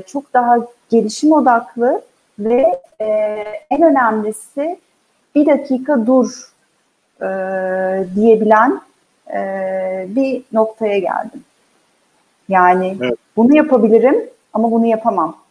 çok 0.07 0.33
daha 0.33 0.57
gelişim 0.89 1.31
odaklı 1.31 2.01
ve 2.39 2.79
e, 3.01 3.05
en 3.69 3.81
önemlisi 3.81 4.79
bir 5.35 5.45
dakika 5.45 6.07
dur 6.07 6.51
e, 7.21 7.27
diyebilen 8.15 8.81
e, 9.33 10.05
bir 10.09 10.43
noktaya 10.53 10.99
geldim. 10.99 11.43
Yani 12.49 12.97
evet. 13.01 13.13
bunu 13.35 13.55
yapabilirim 13.55 14.29
ama 14.53 14.71
bunu 14.71 14.85
yapamam. 14.85 15.42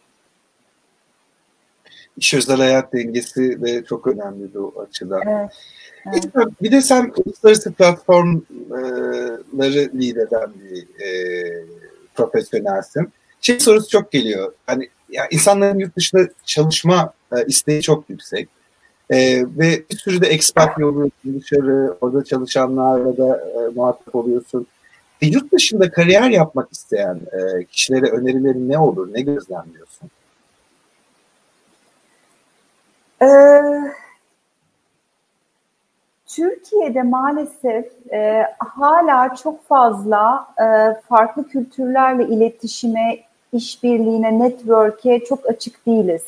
İş 2.17 2.33
özel 2.33 2.57
hayat 2.57 2.93
dengesi 2.93 3.61
de 3.61 3.83
çok 3.83 4.07
önemli 4.07 4.53
bu 4.53 4.85
açıdan. 4.89 5.21
Evet. 5.27 5.51
Evet. 6.05 6.25
Bir 6.61 6.71
de 6.71 6.81
sen 6.81 7.11
uluslararası 7.25 7.73
platformları 7.73 9.91
lider 9.93 10.27
eden 10.27 10.51
bir 10.63 11.05
e, 11.05 11.09
profesyonelsin. 12.15 13.09
Şey 13.41 13.59
sorusu 13.59 13.89
çok 13.89 14.11
geliyor. 14.11 14.53
Hani 14.65 14.89
ya 15.09 15.27
insanların 15.31 15.79
yurt 15.79 15.97
dışında 15.97 16.27
çalışma 16.45 17.13
e, 17.35 17.45
isteği 17.45 17.81
çok 17.81 18.09
yüksek. 18.09 18.49
E, 19.09 19.43
ve 19.57 19.83
bir 19.91 19.97
sürü 19.97 20.21
de 20.21 20.27
expat 20.27 20.79
yolu 20.79 21.11
dışarı, 21.25 21.97
orada 22.01 22.23
çalışanlarla 22.23 23.17
da 23.17 23.37
e, 23.37 23.67
muhatap 23.75 24.15
oluyorsun. 24.15 24.67
E, 25.21 25.27
yurt 25.27 25.53
dışında 25.53 25.91
kariyer 25.91 26.29
yapmak 26.29 26.71
isteyen 26.71 27.19
e, 27.31 27.63
kişilere 27.63 28.05
önerilerin 28.05 28.69
ne 28.69 28.77
olur, 28.77 29.13
ne 29.13 29.21
gözlemliyorsun? 29.21 30.09
Ee, 33.21 33.61
Türkiye'de 36.35 37.01
maalesef 37.01 37.85
e, 38.11 38.47
hala 38.59 39.35
çok 39.35 39.67
fazla 39.67 40.47
e, 40.59 40.65
farklı 41.09 41.47
kültürlerle 41.47 42.23
iletişime, 42.23 43.17
işbirliğine, 43.53 44.39
network'e 44.39 45.25
çok 45.25 45.49
açık 45.49 45.85
değiliz. 45.85 46.23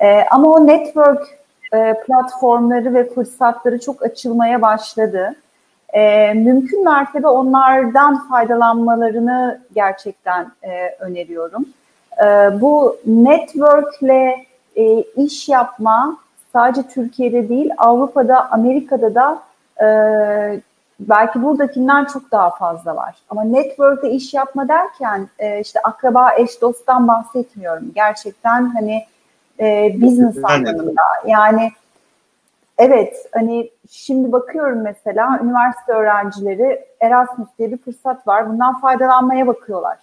E, 0.00 0.24
ama 0.30 0.52
o 0.52 0.66
network 0.66 1.38
e, 1.72 1.94
platformları 2.06 2.94
ve 2.94 3.10
fırsatları 3.10 3.80
çok 3.80 4.02
açılmaya 4.02 4.62
başladı. 4.62 5.34
E, 5.92 6.34
mümkün 6.34 6.84
mertebe 6.84 7.28
onlardan 7.28 8.28
faydalanmalarını 8.28 9.60
gerçekten 9.74 10.52
e, 10.62 10.88
öneriyorum. 11.00 11.66
E, 12.22 12.24
bu 12.60 12.96
networkle 13.06 14.47
e, 14.78 15.02
iş 15.02 15.48
yapma 15.48 16.18
sadece 16.52 16.88
Türkiye'de 16.88 17.48
değil 17.48 17.70
Avrupa'da, 17.78 18.50
Amerika'da 18.50 19.14
da 19.14 19.42
e, 19.84 19.88
belki 21.00 21.42
buradakinden 21.42 22.04
çok 22.04 22.32
daha 22.32 22.50
fazla 22.50 22.96
var. 22.96 23.16
Ama 23.30 23.44
network'te 23.44 24.10
iş 24.10 24.34
yapma 24.34 24.68
derken 24.68 25.28
e, 25.38 25.60
işte 25.60 25.80
akraba, 25.80 26.30
eş, 26.36 26.60
dosttan 26.60 27.08
bahsetmiyorum. 27.08 27.92
Gerçekten 27.94 28.70
hani 28.70 29.04
e, 29.60 29.96
business 30.02 30.44
anlamında. 30.44 31.02
Yani 31.26 31.72
evet 32.78 33.28
hani 33.32 33.70
şimdi 33.90 34.32
bakıyorum 34.32 34.82
mesela 34.82 35.40
üniversite 35.42 35.92
öğrencileri 35.92 36.84
Erasmus 37.00 37.48
diye 37.58 37.72
bir 37.72 37.78
fırsat 37.78 38.26
var. 38.26 38.50
Bundan 38.50 38.80
faydalanmaya 38.80 39.46
bakıyorlar. 39.46 39.98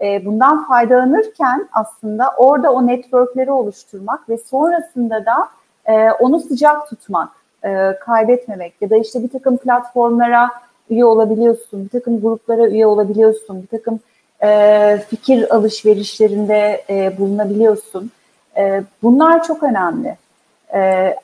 E, 0.00 0.24
bundan 0.24 0.64
faydalanırken 0.66 1.68
aslında 1.72 2.30
orada 2.36 2.72
o 2.72 2.86
networkleri 2.86 3.50
oluşturmak 3.50 4.28
ve 4.28 4.38
sonrasında 4.38 5.26
da 5.26 5.48
e, 5.86 6.10
onu 6.10 6.40
sıcak 6.40 6.88
tutmak 6.88 7.28
e, 7.64 7.98
kaybetmemek 8.00 8.74
ya 8.80 8.90
da 8.90 8.96
işte 8.96 9.22
bir 9.22 9.28
takım 9.28 9.56
platformlara 9.56 10.50
üye 10.90 11.04
olabiliyorsun, 11.04 11.84
bir 11.84 11.88
takım 11.88 12.20
gruplara 12.20 12.68
üye 12.68 12.86
olabiliyorsun, 12.86 13.62
bir 13.62 13.78
takım 13.78 14.00
e, 14.42 14.98
fikir 15.08 15.54
alışverişlerinde 15.54 16.84
bulunabiliyorsun. 17.18 18.10
Bunlar 19.02 19.44
çok 19.44 19.62
önemli. 19.62 20.16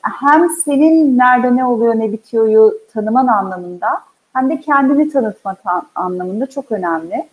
Hem 0.01 0.49
senin 0.65 1.17
nerede 1.17 1.55
ne 1.55 1.65
oluyor 1.65 1.95
ne 1.95 2.11
bitiyoryu 2.11 2.79
tanıman 2.93 3.27
anlamında 3.27 3.87
hem 4.33 4.49
de 4.49 4.61
kendini 4.61 5.11
tanıtma 5.11 5.55
anlamında 5.95 6.45
çok 6.45 6.71
önemli. 6.71 7.25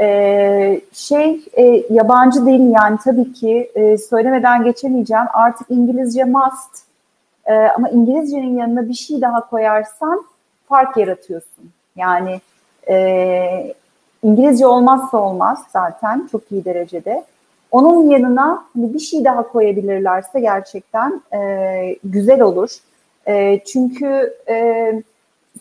Ee, 0.00 0.80
şey 0.92 1.40
e, 1.52 1.62
yabancı 1.90 2.46
dil 2.46 2.70
yani 2.70 2.98
tabii 3.04 3.32
ki 3.32 3.70
e, 3.74 3.98
söylemeden 3.98 4.64
geçemeyeceğim 4.64 5.26
artık 5.32 5.70
İngilizce 5.70 6.24
must 6.24 6.82
e, 7.46 7.54
ama 7.54 7.88
İngilizcenin 7.88 8.58
yanına 8.58 8.88
bir 8.88 8.94
şey 8.94 9.20
daha 9.20 9.48
koyarsan 9.48 10.24
fark 10.68 10.96
yaratıyorsun. 10.96 11.70
Yani 11.96 12.40
e, 12.88 13.74
İngilizce 14.22 14.66
olmazsa 14.66 15.18
olmaz 15.18 15.64
zaten 15.72 16.28
çok 16.32 16.52
iyi 16.52 16.64
derecede. 16.64 17.24
Onun 17.70 18.10
yanına 18.10 18.64
hani 18.74 18.94
bir 18.94 18.98
şey 18.98 19.24
daha 19.24 19.48
koyabilirlerse 19.48 20.40
gerçekten 20.40 21.22
e, 21.32 21.96
güzel 22.04 22.40
olur. 22.40 22.70
E, 23.28 23.64
çünkü 23.64 24.34
e, 24.48 25.02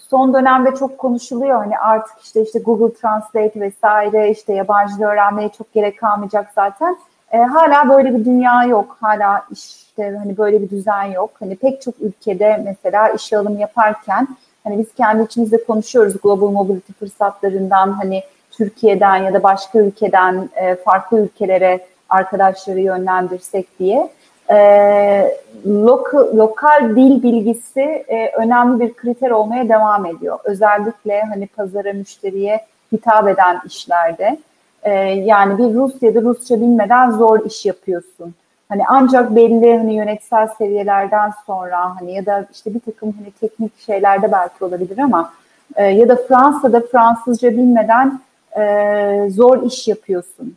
son 0.10 0.34
dönemde 0.34 0.76
çok 0.76 0.98
konuşuluyor 0.98 1.58
hani 1.58 1.80
artık 1.80 2.20
işte 2.24 2.42
işte 2.42 2.60
Google 2.60 2.94
Translate 2.94 3.60
vesaire 3.60 4.32
işte 4.32 4.54
yabancı 4.54 5.04
öğrenmeye 5.04 5.50
çok 5.50 5.74
gerek 5.74 6.00
kalmayacak 6.00 6.52
zaten. 6.56 6.98
E, 7.32 7.38
hala 7.38 7.90
böyle 7.90 8.16
bir 8.16 8.26
dünya 8.26 8.64
yok. 8.64 8.98
Hala 9.02 9.46
işte 9.52 10.18
hani 10.18 10.38
böyle 10.38 10.62
bir 10.62 10.70
düzen 10.70 11.04
yok. 11.04 11.30
Hani 11.40 11.56
pek 11.56 11.82
çok 11.82 11.96
ülkede 12.02 12.62
mesela 12.66 13.10
işe 13.10 13.38
alım 13.38 13.60
yaparken 13.60 14.28
hani 14.64 14.78
biz 14.78 14.94
kendi 14.94 15.24
içimizde 15.24 15.64
konuşuyoruz 15.64 16.22
global 16.24 16.50
mobility 16.50 16.94
fırsatlarından 16.94 17.92
hani 17.92 18.24
Türkiye'den 18.52 19.16
ya 19.16 19.34
da 19.34 19.44
başka 19.44 19.80
ülkeden 19.80 20.50
e, 20.56 20.76
farklı 20.76 21.20
ülkelere 21.20 21.80
arkadaşları 22.10 22.80
yönlendirsek 22.80 23.80
diye. 23.80 24.10
E, 24.52 25.38
lokal, 25.68 26.38
lokal 26.38 26.96
dil 26.96 27.24
bilgisi 27.24 27.82
e, 28.08 28.32
önemli 28.38 28.80
bir 28.80 28.94
kriter 28.94 29.32
olmaya 29.32 29.70
devam 29.70 30.06
ediyor. 30.06 30.40
Özellikle 30.44 31.22
hani 31.22 31.48
pazara, 31.48 31.94
müşteriye 31.94 32.66
hitap 32.92 33.28
eden 33.28 33.62
işlerde. 33.66 34.38
E, 34.84 34.92
yani 35.10 35.58
bir 35.58 35.74
Rusya'da 35.74 36.22
Rusça 36.22 36.56
bilmeden 36.62 37.12
zor 37.12 37.46
iş 37.46 37.66
yapıyorsun. 37.66 38.34
Hani 38.70 38.84
ancak 38.88 39.36
belli 39.36 39.78
hani 39.78 39.94
yönetsel 39.94 40.48
seviyelerden 40.48 41.32
sonra 41.46 41.96
hani 42.00 42.14
ya 42.14 42.26
da 42.26 42.46
işte 42.54 42.74
bir 42.74 42.80
takım 42.80 43.14
hani 43.18 43.32
teknik 43.32 43.80
şeylerde 43.80 44.32
belki 44.32 44.66
olabilir 44.66 44.98
ama 44.98 45.34
e, 45.76 45.84
ya 45.84 46.10
da 46.10 46.16
Fransa'da 46.16 46.82
Fransızca 46.82 47.52
bilmeden 47.52 48.20
e, 48.58 49.30
zor 49.30 49.64
iş 49.64 49.88
yapıyorsun. 49.88 50.56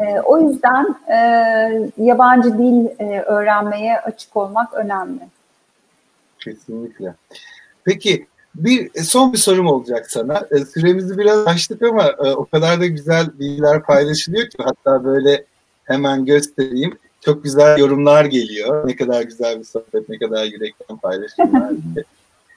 E, 0.00 0.20
o 0.20 0.38
yüzden 0.40 0.96
e, 1.08 1.18
yabancı 1.98 2.58
dil 2.58 2.86
e, 2.98 3.20
öğrenmeye 3.20 4.00
açık 4.00 4.36
olmak 4.36 4.74
önemli. 4.74 5.20
Kesinlikle. 6.38 7.14
Peki 7.84 8.26
bir 8.54 9.02
son 9.02 9.32
bir 9.32 9.38
sorum 9.38 9.66
olacak 9.66 10.10
sana. 10.10 10.46
E, 10.50 10.64
süremizi 10.64 11.18
biraz 11.18 11.46
açtık 11.46 11.82
ama 11.82 12.04
e, 12.04 12.30
o 12.34 12.44
kadar 12.44 12.80
da 12.80 12.86
güzel 12.86 13.38
bilgiler 13.38 13.82
paylaşılıyor 13.82 14.50
ki 14.50 14.58
hatta 14.62 15.04
böyle 15.04 15.44
hemen 15.84 16.24
göstereyim. 16.24 16.98
Çok 17.20 17.44
güzel 17.44 17.78
yorumlar 17.78 18.24
geliyor. 18.24 18.88
Ne 18.88 18.96
kadar 18.96 19.22
güzel 19.22 19.58
bir 19.58 19.64
sohbet, 19.64 20.08
ne 20.08 20.18
kadar 20.18 20.44
yürekten 20.44 20.96
paylaşımlar. 20.96 21.72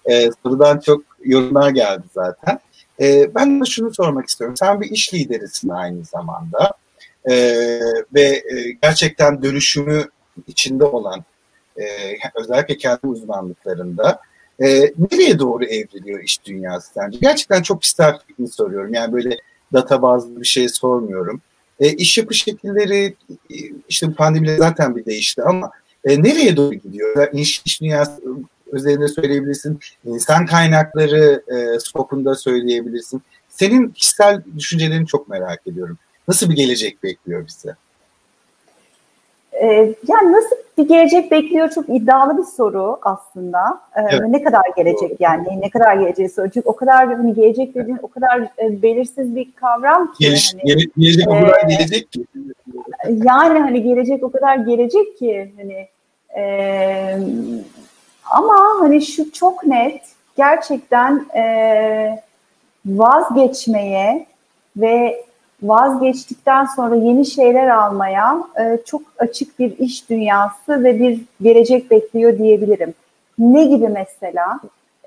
E, 0.06 0.30
sorudan 0.44 0.80
çok 0.80 1.04
yorumlar 1.24 1.70
geldi 1.70 2.04
zaten. 2.14 2.60
E, 3.02 3.36
ben 3.36 3.62
de 3.62 3.66
şunu 3.66 3.94
sormak 3.94 4.28
istiyorum. 4.28 4.58
Sen 4.58 4.82
bir 4.82 4.92
iş 4.92 5.14
liderisin 5.14 5.70
aynı 5.70 6.04
zamanda. 6.04 6.72
E, 7.30 7.36
ve 8.14 8.22
e, 8.22 8.72
gerçekten 8.82 9.44
dönüşümü 9.44 10.06
içinde 10.48 10.84
olan 10.84 11.24
özellikle 12.36 12.78
kendi 12.78 13.08
uzmanlıklarında 13.08 14.20
e, 14.60 14.82
nereye 14.82 15.40
doğru 15.40 15.66
evriliyor 15.66 16.24
iş 16.24 16.46
dünyası 16.46 16.94
sence? 16.94 17.18
Gerçekten 17.22 17.62
çok 17.62 17.84
fikrini 18.28 18.48
soruyorum. 18.48 18.94
Yani 18.94 19.14
böyle 19.14 19.38
data 19.74 20.02
bazlı 20.02 20.42
bir 20.42 20.46
şey 20.46 20.70
sormuyorum. 20.70 21.42
E, 21.80 21.90
iş 21.90 22.18
yapış 22.18 22.44
şekilleri 22.44 23.16
işte 23.90 24.08
bu 24.08 24.16
pandemiyle 24.16 24.58
zaten 24.58 24.96
bir 24.96 25.06
değişti 25.06 25.44
ama 25.44 25.72
e, 26.06 26.24
nereye 26.24 26.58
doğru 26.58 26.74
gidiyor? 26.74 27.30
İş, 27.34 27.62
iş 27.66 27.82
dünyası 27.82 28.22
üzerinde 28.74 29.08
söyleyebilirsin. 29.08 29.80
İnsan 30.06 30.46
kaynakları 30.46 31.44
e, 31.48 31.80
skopunda 31.80 32.36
söyleyebilirsin. 32.36 33.22
Senin 33.50 33.90
kişisel 33.90 34.42
düşüncelerini 34.58 35.08
çok 35.08 35.30
merak 35.30 35.68
ediyorum. 35.68 35.98
Nasıl 36.32 36.50
bir 36.50 36.56
gelecek 36.56 37.04
bekliyor 37.04 37.48
bize? 37.48 37.76
Ee, 39.54 39.96
yani 40.08 40.32
nasıl 40.32 40.56
bir 40.78 40.88
gelecek 40.88 41.32
bekliyor 41.32 41.70
çok 41.70 41.90
iddialı 41.90 42.38
bir 42.38 42.44
soru 42.44 43.00
aslında. 43.02 43.82
Ee, 43.96 44.02
evet. 44.12 44.22
Ne 44.30 44.44
kadar 44.44 44.62
gelecek 44.78 45.12
yani 45.20 45.62
ne 45.62 45.70
kadar 45.70 45.96
geleceği 45.96 46.30
soru. 46.30 46.50
Çünkü 46.50 46.70
o 46.70 46.76
kadar 46.76 47.16
hani 47.16 47.34
gelecek 47.34 47.76
dediğin 47.76 48.00
o 48.02 48.08
kadar 48.08 48.42
e, 48.42 48.82
belirsiz 48.82 49.36
bir 49.36 49.52
kavram 49.52 50.14
ki. 50.14 50.26
Geliş, 50.26 50.54
hani, 50.54 50.88
gelecek 50.98 51.28
o 51.28 51.32
kadar 51.32 51.64
e, 51.64 51.74
gelecek 51.76 52.12
ki. 52.12 52.26
Yani 53.08 53.60
hani 53.60 53.84
gelecek 53.84 54.24
o 54.24 54.32
kadar 54.32 54.56
gelecek 54.56 55.18
ki 55.18 55.52
hani 55.58 55.88
e, 56.42 57.20
ama 58.32 58.60
hani 58.80 59.02
şu 59.02 59.32
çok 59.32 59.66
net 59.66 60.02
gerçekten 60.38 61.26
e, 61.36 62.24
vazgeçmeye 62.86 64.26
ve 64.78 65.26
vazgeçtikten 65.64 66.66
sonra 66.66 66.96
yeni 66.96 67.26
şeyler 67.26 67.68
almaya 67.68 68.44
e, 68.60 68.78
çok 68.86 69.02
açık 69.18 69.60
bir 69.60 69.80
iş 69.80 70.10
dünyası 70.10 70.84
ve 70.84 71.00
bir 71.00 71.22
gelecek 71.42 71.92
bekliyor 71.92 72.38
diyebilirim. 72.38 72.94
Ne 73.40 73.66
gibi 73.66 73.88
mesela? 73.88 74.60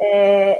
E, 0.03 0.57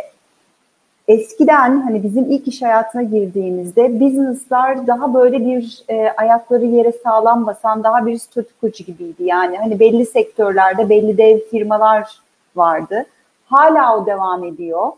eskiden 1.09 1.81
hani 1.81 2.03
bizim 2.03 2.31
ilk 2.31 2.49
iş 2.49 2.63
hayatına 2.63 3.03
girdiğimizde 3.03 4.01
business'lar 4.01 4.87
daha 4.87 5.15
böyle 5.15 5.47
bir 5.47 5.85
e, 5.89 6.11
ayakları 6.17 6.65
yere 6.65 6.93
sağlam 6.93 7.47
basan 7.47 7.85
daha 7.85 8.07
bir 8.07 8.19
statükocu 8.19 8.85
gibiydi. 8.85 9.23
Yani 9.25 9.59
hani 9.59 9.81
belli 9.81 10.07
sektörlerde 10.07 10.89
belli 10.89 11.19
dev 11.19 11.39
firmalar 11.51 12.19
vardı. 12.57 13.07
Hala 13.47 13.99
o 13.99 14.07
devam 14.07 14.45
ediyor. 14.45 14.93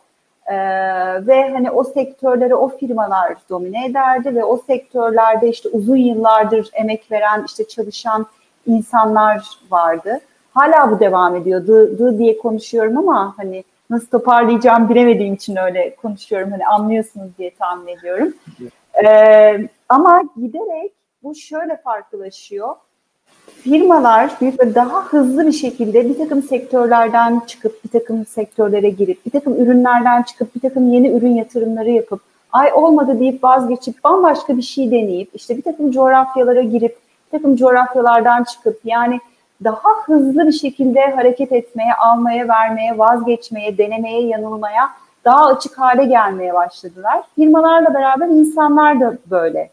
Ee, 0.48 0.56
ve 1.26 1.50
hani 1.50 1.70
o 1.70 1.84
sektörleri 1.84 2.54
o 2.54 2.68
firmalar 2.68 3.34
domine 3.50 3.86
ederdi 3.86 4.34
ve 4.34 4.44
o 4.44 4.56
sektörlerde 4.56 5.48
işte 5.48 5.68
uzun 5.68 5.96
yıllardır 5.96 6.70
emek 6.72 7.12
veren 7.12 7.44
işte 7.46 7.68
çalışan 7.68 8.26
insanlar 8.66 9.44
vardı. 9.70 10.20
Hala 10.52 10.90
bu 10.90 11.00
devam 11.00 11.36
ediyor. 11.36 11.66
Dı, 11.66 11.98
dı 11.98 12.18
diye 12.18 12.38
konuşuyorum 12.38 12.98
ama 12.98 13.34
hani 13.36 13.64
nasıl 13.90 14.06
toparlayacağım 14.06 14.88
bilemediğim 14.88 15.34
için 15.34 15.56
öyle 15.56 15.96
konuşuyorum. 15.96 16.50
Hani 16.50 16.66
anlıyorsunuz 16.66 17.38
diye 17.38 17.54
tahmin 17.54 17.96
ediyorum. 17.96 18.34
Ee, 19.04 19.68
ama 19.88 20.22
giderek 20.36 20.92
bu 21.22 21.34
şöyle 21.34 21.76
farklılaşıyor 21.76 22.76
firmalar 23.62 24.30
bir 24.40 24.74
daha 24.74 25.04
hızlı 25.04 25.46
bir 25.46 25.52
şekilde 25.52 26.08
bir 26.08 26.18
takım 26.18 26.42
sektörlerden 26.42 27.40
çıkıp 27.46 27.84
bir 27.84 27.88
takım 27.88 28.26
sektörlere 28.26 28.90
girip 28.90 29.26
bir 29.26 29.30
takım 29.30 29.62
ürünlerden 29.62 30.22
çıkıp 30.22 30.54
bir 30.54 30.60
takım 30.60 30.92
yeni 30.92 31.08
ürün 31.08 31.34
yatırımları 31.34 31.90
yapıp 31.90 32.20
ay 32.52 32.72
olmadı 32.72 33.20
deyip 33.20 33.44
vazgeçip 33.44 34.04
bambaşka 34.04 34.56
bir 34.56 34.62
şey 34.62 34.90
deneyip 34.90 35.30
işte 35.34 35.56
bir 35.56 35.62
takım 35.62 35.90
coğrafyalara 35.90 36.62
girip 36.62 36.98
bir 37.26 37.38
takım 37.38 37.56
coğrafyalardan 37.56 38.44
çıkıp 38.44 38.80
yani 38.84 39.20
daha 39.64 39.88
hızlı 40.04 40.46
bir 40.46 40.52
şekilde 40.52 41.00
hareket 41.00 41.52
etmeye, 41.52 41.94
almaya, 41.94 42.48
vermeye, 42.48 42.98
vazgeçmeye, 42.98 43.78
denemeye, 43.78 44.26
yanılmaya 44.26 44.90
daha 45.24 45.46
açık 45.46 45.78
hale 45.78 46.04
gelmeye 46.04 46.54
başladılar. 46.54 47.22
Firmalarla 47.34 47.94
beraber 47.94 48.26
insanlar 48.26 49.00
da 49.00 49.18
böyle. 49.30 49.70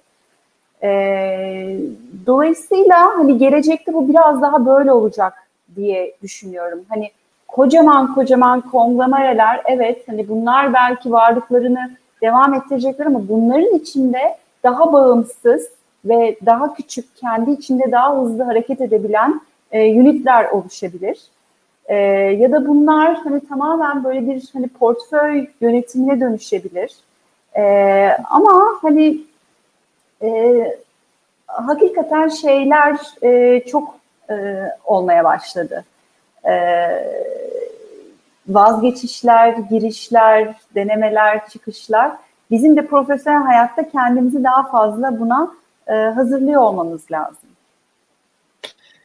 E, 0.84 1.78
dolayısıyla 2.26 3.18
hani 3.18 3.38
gelecekte 3.38 3.94
bu 3.94 4.10
biraz 4.10 4.42
daha 4.42 4.66
böyle 4.66 4.92
olacak 4.92 5.34
diye 5.76 6.16
düşünüyorum. 6.24 6.86
Hani 6.90 7.12
kocaman 7.48 8.16
kocaman 8.16 8.62
konglomeralar 8.62 9.62
evet 9.66 10.08
hani 10.08 10.30
bunlar 10.30 10.74
belki 10.74 11.12
varlıklarını 11.12 11.92
devam 12.22 12.54
ettirecekler 12.54 13.06
ama 13.06 13.30
bunların 13.30 13.76
içinde 13.76 14.38
daha 14.64 14.94
bağımsız 14.94 15.68
ve 16.06 16.36
daha 16.46 16.74
küçük 16.74 17.16
kendi 17.16 17.52
içinde 17.52 17.92
daha 17.92 18.22
hızlı 18.22 18.44
hareket 18.44 18.82
edebilen 18.82 19.42
e, 19.72 20.02
unitler 20.02 20.46
oluşabilir. 20.46 21.22
E, 21.86 21.96
ya 22.40 22.52
da 22.52 22.68
bunlar 22.68 23.16
hani 23.16 23.40
tamamen 23.48 24.04
böyle 24.04 24.28
bir 24.28 24.50
hani 24.54 24.68
portföy 24.68 25.48
yönetimine 25.62 26.20
dönüşebilir. 26.20 26.96
E, 27.58 27.64
ama 28.30 28.64
hani 28.82 29.18
e, 30.24 30.78
hakikaten 31.48 32.30
şeyler 32.30 32.98
e, 33.24 33.60
çok 33.68 33.96
e, 34.30 34.34
olmaya 34.86 35.24
başladı. 35.24 35.86
E, 36.46 36.54
vazgeçişler, 38.48 39.50
girişler, 39.50 40.56
denemeler, 40.76 41.50
çıkışlar. 41.50 42.12
Bizim 42.52 42.78
de 42.78 42.86
profesyonel 42.86 43.44
hayatta 43.44 43.90
kendimizi 43.90 44.44
daha 44.44 44.72
fazla 44.72 45.20
buna 45.20 45.52
e, 45.88 45.94
hazırlıyor 45.94 46.62
olmamız 46.62 47.12
lazım. 47.12 47.50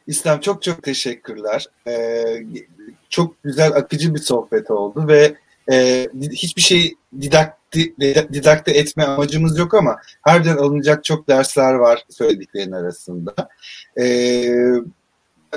İslam 0.09 0.39
çok 0.39 0.63
çok 0.63 0.83
teşekkürler. 0.83 1.65
Ee, 1.87 2.43
çok 3.09 3.43
güzel 3.43 3.71
akıcı 3.71 4.13
bir 4.15 4.19
sohbet 4.19 4.71
oldu 4.71 5.07
ve 5.07 5.33
e, 5.71 6.07
hiçbir 6.31 6.61
şey 6.61 6.95
didakti, 7.21 7.58
didakte 8.33 8.71
etme 8.71 9.03
amacımız 9.03 9.57
yok 9.57 9.73
ama 9.73 9.97
harbiden 10.21 10.57
alınacak 10.57 11.03
çok 11.03 11.27
dersler 11.27 11.73
var 11.73 12.05
söylediklerin 12.09 12.71
arasında. 12.71 13.33
E, 13.99 14.45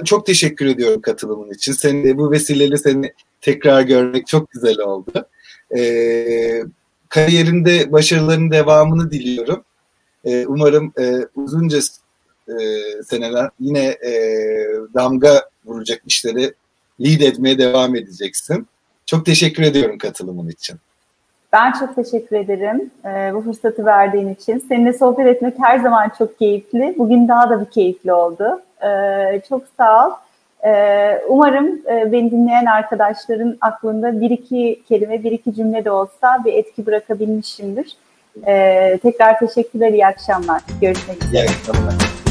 çok 0.04 0.26
teşekkür 0.26 0.66
ediyorum 0.66 1.00
katılımın 1.00 1.50
için. 1.50 1.72
Seni, 1.72 2.18
bu 2.18 2.30
vesileyle 2.30 2.76
seni 2.76 3.12
tekrar 3.40 3.82
görmek 3.82 4.26
çok 4.26 4.50
güzel 4.50 4.78
oldu. 4.78 5.26
E, 5.76 6.62
kariyerinde 7.08 7.92
başarıların 7.92 8.50
devamını 8.50 9.10
diliyorum. 9.10 9.64
E, 10.24 10.46
umarım 10.46 10.92
e, 11.00 11.26
uzunca 11.34 11.78
e, 12.48 12.54
seneler 13.02 13.50
yine 13.60 13.84
e, 13.86 14.12
damga 14.94 15.50
vuracak 15.64 16.02
işleri 16.06 16.54
lead 17.00 17.20
etmeye 17.20 17.58
devam 17.58 17.96
edeceksin. 17.96 18.66
Çok 19.06 19.26
teşekkür 19.26 19.62
ediyorum 19.62 19.98
katılımın 19.98 20.48
için. 20.48 20.78
Ben 21.52 21.72
çok 21.72 21.96
teşekkür 21.96 22.36
ederim 22.36 22.90
e, 23.04 23.34
bu 23.34 23.42
fırsatı 23.42 23.86
verdiğin 23.86 24.34
için. 24.34 24.58
Seninle 24.68 24.92
sohbet 24.92 25.26
etmek 25.26 25.54
her 25.60 25.78
zaman 25.78 26.12
çok 26.18 26.38
keyifli. 26.38 26.94
Bugün 26.98 27.28
daha 27.28 27.50
da 27.50 27.60
bir 27.60 27.70
keyifli 27.70 28.12
oldu. 28.12 28.62
E, 28.82 29.40
çok 29.48 29.62
sağ 29.76 30.08
ol. 30.08 30.12
E, 30.64 31.22
umarım 31.28 31.80
e, 31.90 32.12
beni 32.12 32.30
dinleyen 32.30 32.66
arkadaşların 32.66 33.56
aklında 33.60 34.20
bir 34.20 34.30
iki 34.30 34.82
kelime, 34.88 35.24
bir 35.24 35.32
iki 35.32 35.54
cümle 35.54 35.84
de 35.84 35.90
olsa 35.90 36.42
bir 36.44 36.52
etki 36.52 36.86
bırakabilmişimdir. 36.86 37.96
E, 38.46 38.98
tekrar 39.02 39.38
teşekkürler, 39.38 39.92
iyi 39.92 40.06
akşamlar. 40.06 40.62
Görüşmek 40.80 41.24
üzere. 41.24 41.46
İyi 41.46 41.50
akşamlar. 41.50 42.21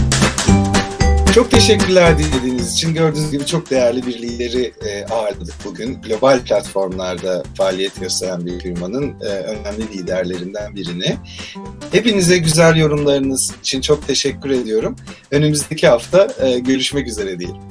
Çok 1.36 1.52
teşekkürler 1.52 2.18
dinlediğiniz 2.18 2.74
için. 2.74 2.94
Gördüğünüz 2.94 3.32
gibi 3.32 3.46
çok 3.46 3.70
değerli 3.70 4.06
bir 4.06 4.22
lideri 4.22 4.74
e, 4.86 5.06
ağırladık 5.06 5.54
bugün. 5.66 6.02
Global 6.02 6.40
platformlarda 6.40 7.44
faaliyet 7.58 8.00
gösteren 8.00 8.46
bir 8.46 8.60
firmanın 8.60 9.16
e, 9.22 9.26
önemli 9.26 9.94
liderlerinden 9.94 10.76
birini. 10.76 11.18
Hepinize 11.92 12.38
güzel 12.38 12.76
yorumlarınız 12.76 13.56
için 13.62 13.82
çok 13.82 14.08
teşekkür 14.08 14.50
ediyorum. 14.50 14.96
Önümüzdeki 15.32 15.88
hafta 15.88 16.28
e, 16.42 16.60
görüşmek 16.60 17.08
üzere 17.08 17.40
diyelim. 17.40 17.62